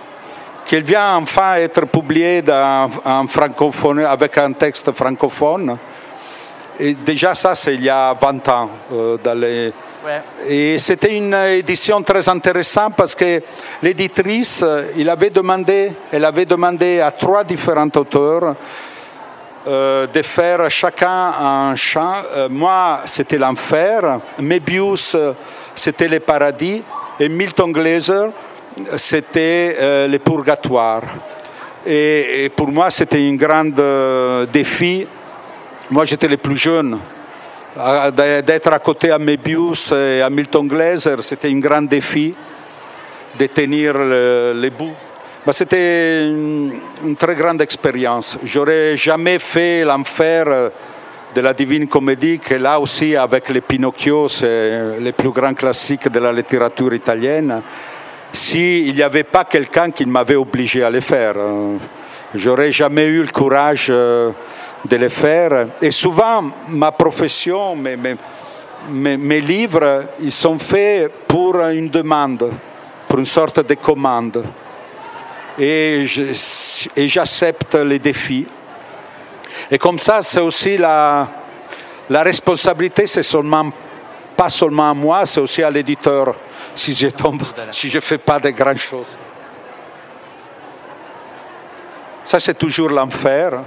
[0.66, 5.78] qui vient enfin être publiée dans- en francophone, avec un texte francophone.
[6.80, 8.70] Et déjà, ça, c'est il y a 20 ans.
[8.94, 9.74] euh, dans les...
[10.06, 10.22] Ouais.
[10.48, 13.42] Et c'était une édition très intéressante parce que
[13.82, 18.56] l'éditrice, euh, il avait demandé, elle avait demandé à trois différents auteurs
[19.68, 22.14] euh, de faire chacun un chant.
[22.34, 24.20] Euh, moi, c'était l'enfer.
[24.40, 25.18] Mebius,
[25.76, 26.82] c'était le paradis.
[27.20, 28.28] Et Milton Glaser,
[28.98, 31.04] c'était euh, le purgatoire.
[31.86, 35.06] Et, pour moi, c'était un grand euh, défi.
[35.90, 36.98] Moi, j'étais le plus jeune.
[37.76, 42.34] D'être à côté à Mebius et à Milton Glaser, c'était un grand défi
[43.38, 44.94] de tenir le- les bouts.
[45.46, 46.74] Mais C'était une,
[47.06, 48.38] une très grande expérience.
[48.44, 50.70] J'aurais jamais fait l'enfer euh,
[51.34, 56.10] de la Divine Comédie, que là aussi, avec les Pinocchio, c'est le plus grand classique
[56.10, 57.62] de la littérature italienne,
[58.34, 61.34] s'il n'y avait pas quelqu'un qui m'avait obligé à le faire.
[61.38, 61.78] Euh,
[62.36, 64.32] J'aurais jamais eu le courage euh,
[64.86, 65.68] de le faire.
[65.82, 72.52] Et souvent, ma profession, mes, livres, ils sont faits pour une demande,
[73.08, 74.44] pour une sorte de commande.
[75.58, 76.06] Et
[76.96, 78.46] j'accepte les défis.
[79.72, 81.28] Et comme ça, c'est aussi la,
[82.10, 83.72] la responsabilité, c'est seulement,
[84.36, 86.36] pas seulement à moi, c'est aussi à l'éditeur,
[86.74, 89.06] si je tombe, si je ne fais pas de grandes choses.
[92.26, 93.64] Ça, c'est toujours l'enfer.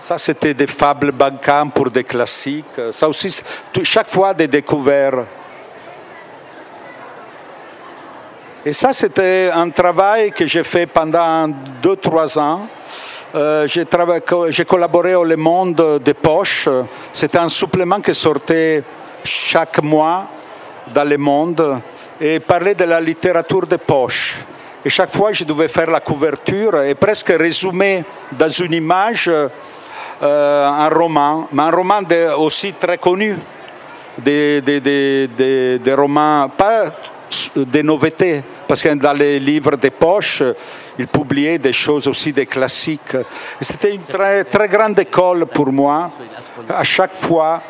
[0.00, 2.64] Ça, c'était des fables bancanes pour des classiques.
[2.92, 3.40] Ça aussi,
[3.84, 5.26] chaque fois des découvertes.
[8.64, 11.48] Et ça, c'était un travail que j'ai fait pendant
[11.82, 12.68] 2-3 ans.
[13.34, 16.68] Euh, j'ai, collaboré au Le Monde de Poche.
[17.12, 18.84] C'était un supplément qui sortait
[19.24, 20.26] chaque mois
[20.94, 21.80] dans Le Monde
[22.20, 24.44] et parlait de la littérature de poche.
[24.84, 30.68] Et chaque fois, je devais faire la couverture et presque résumer dans une image euh,
[30.68, 32.00] un roman, mais un roman
[32.38, 33.36] aussi très connu,
[34.18, 36.84] des, des, des, des- des romans, pas
[37.56, 40.42] des nouveautés, parce que dans les livres de poche,
[40.98, 43.16] il publiait des choses aussi des classiques.
[43.60, 46.10] C'était une très, grande école pour moi,
[46.68, 47.62] à chaque fois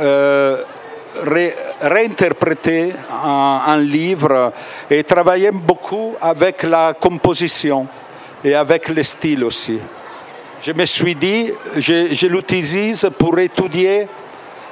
[0.00, 0.62] euh,
[1.22, 2.92] ré- réinterpréter
[3.24, 4.52] un, livre
[4.90, 7.86] et travailler beaucoup avec la composition
[8.42, 9.78] et avec le style aussi.
[10.62, 14.08] Je me suis dit, je, je l'utilise pour étudier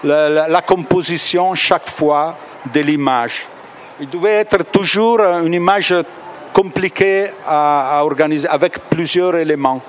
[0.05, 2.37] la, la- la composition chaque fois
[2.73, 3.47] de l'image.
[4.01, 5.95] Il devait être toujours une image
[6.53, 9.81] compliquée à, organiser avec plusieurs éléments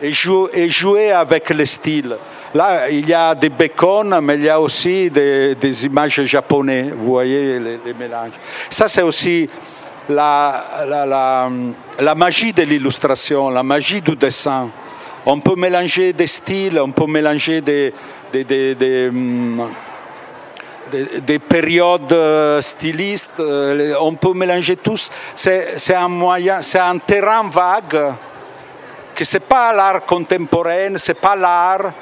[0.00, 2.16] et, jou- et jouer avec le style.
[2.54, 7.06] Là, il y a des bacon, mais il y a aussi des, images japonaises, vous
[7.06, 8.32] voyez les, mélanges.
[8.68, 9.48] Ça, c'est aussi
[10.08, 11.48] la,
[12.16, 14.68] magie de l'illustration, la magie du dessin.
[15.24, 17.92] on peut mélanger des styles, on peut mélanger des,
[19.08, 19.66] hum,
[20.92, 25.10] des- des périodes euh, stylistes, euh, on peut mélanger tous.
[25.34, 28.14] C'est un moyen, c'est un terrain vague
[29.14, 31.92] que c'est pas l'art contemporain, c'est pas l'art,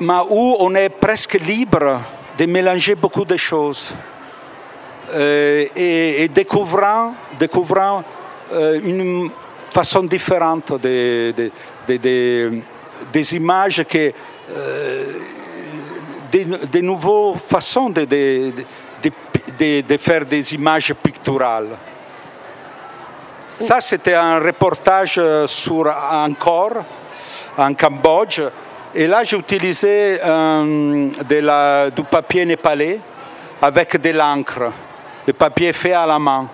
[0.00, 2.00] mais où on est presque libre
[2.38, 3.92] de mélanger beaucoup de choses
[5.12, 8.04] Euh, et, découvrant, découvrant
[8.84, 9.28] une
[9.70, 11.50] façon différente de- de-
[11.88, 12.60] de- de-
[13.12, 14.12] des images que
[16.30, 18.06] des, des nouvelles façons de,
[19.98, 21.76] faire des images picturales.
[23.58, 26.82] Ça, c'était un reportage euh, sur Angkor,
[27.58, 28.40] en Cambodge.
[28.94, 32.98] Et là, j'ai utilisé euh, du papier népalais
[33.60, 34.72] avec de l'encre,
[35.26, 36.48] le papier fait à la main.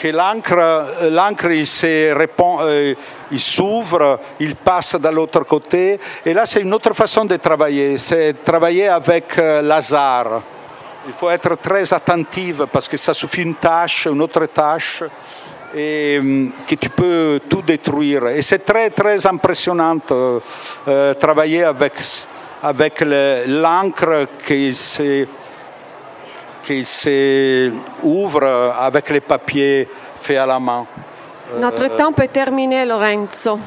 [0.00, 2.14] Que l'encre, euh, il, se
[2.62, 2.94] euh,
[3.30, 6.00] il s'ouvre, il passe de l'autre côté.
[6.24, 7.98] Et là, c'est une autre façon de travailler.
[7.98, 10.40] C'est travailler avec euh.
[11.06, 15.02] Il faut être très attentif parce que ça suffit une tâche, une autre tâche,
[15.74, 18.28] et hum, que tu peux tout détruire.
[18.28, 20.40] Et c'est très très impressionnant euh,
[20.88, 21.92] euh, travailler avec,
[22.62, 25.26] avec le- l'encre qui se,
[26.64, 27.70] qui se
[28.02, 28.44] ouvre
[28.78, 29.88] avec les papiers
[30.20, 30.86] faits à la main.
[31.58, 33.58] Notre temps peut terminer, Lorenzo.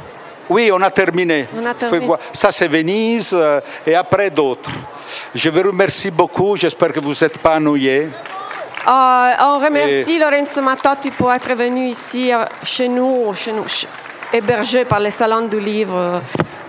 [0.50, 1.48] Oui, on a terminé.
[1.58, 2.06] On a Faut terminé.
[2.06, 2.20] voir.
[2.34, 4.72] Ça, c'est Venise euh, et après d'autres.
[5.34, 6.56] Je vous remercie beaucoup.
[6.56, 8.10] J'espère que vous n'êtes pas ennuyés.
[8.86, 13.88] Euh, on remercie Lorenzo Mattotti pour être venu ici euh, chez nous, chez nous ch-
[14.34, 16.20] hébergé par le Salon du Livre euh,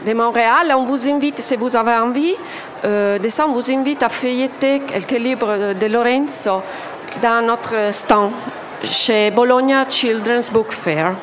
[0.07, 0.73] de Montréal.
[0.77, 2.37] On vous invite, si vous avez envie
[2.85, 6.63] euh, on vous invite à feuilleter quelques livres de, Lorenzo
[7.23, 8.33] dans notre stand
[8.83, 11.15] chez Bologna Children's Book Fair.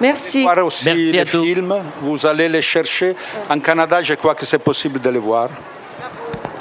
[0.00, 0.42] Merci.
[0.42, 1.74] voir aussi Merci les films.
[2.00, 3.14] Vous allez les chercher.
[3.48, 5.48] En Canada, je crois que c'est possible de les voir.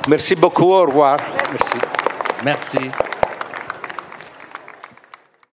[0.07, 0.73] Merci beaucoup.
[0.73, 1.17] Au revoir.
[1.51, 1.77] Merci.
[2.43, 2.77] Merci.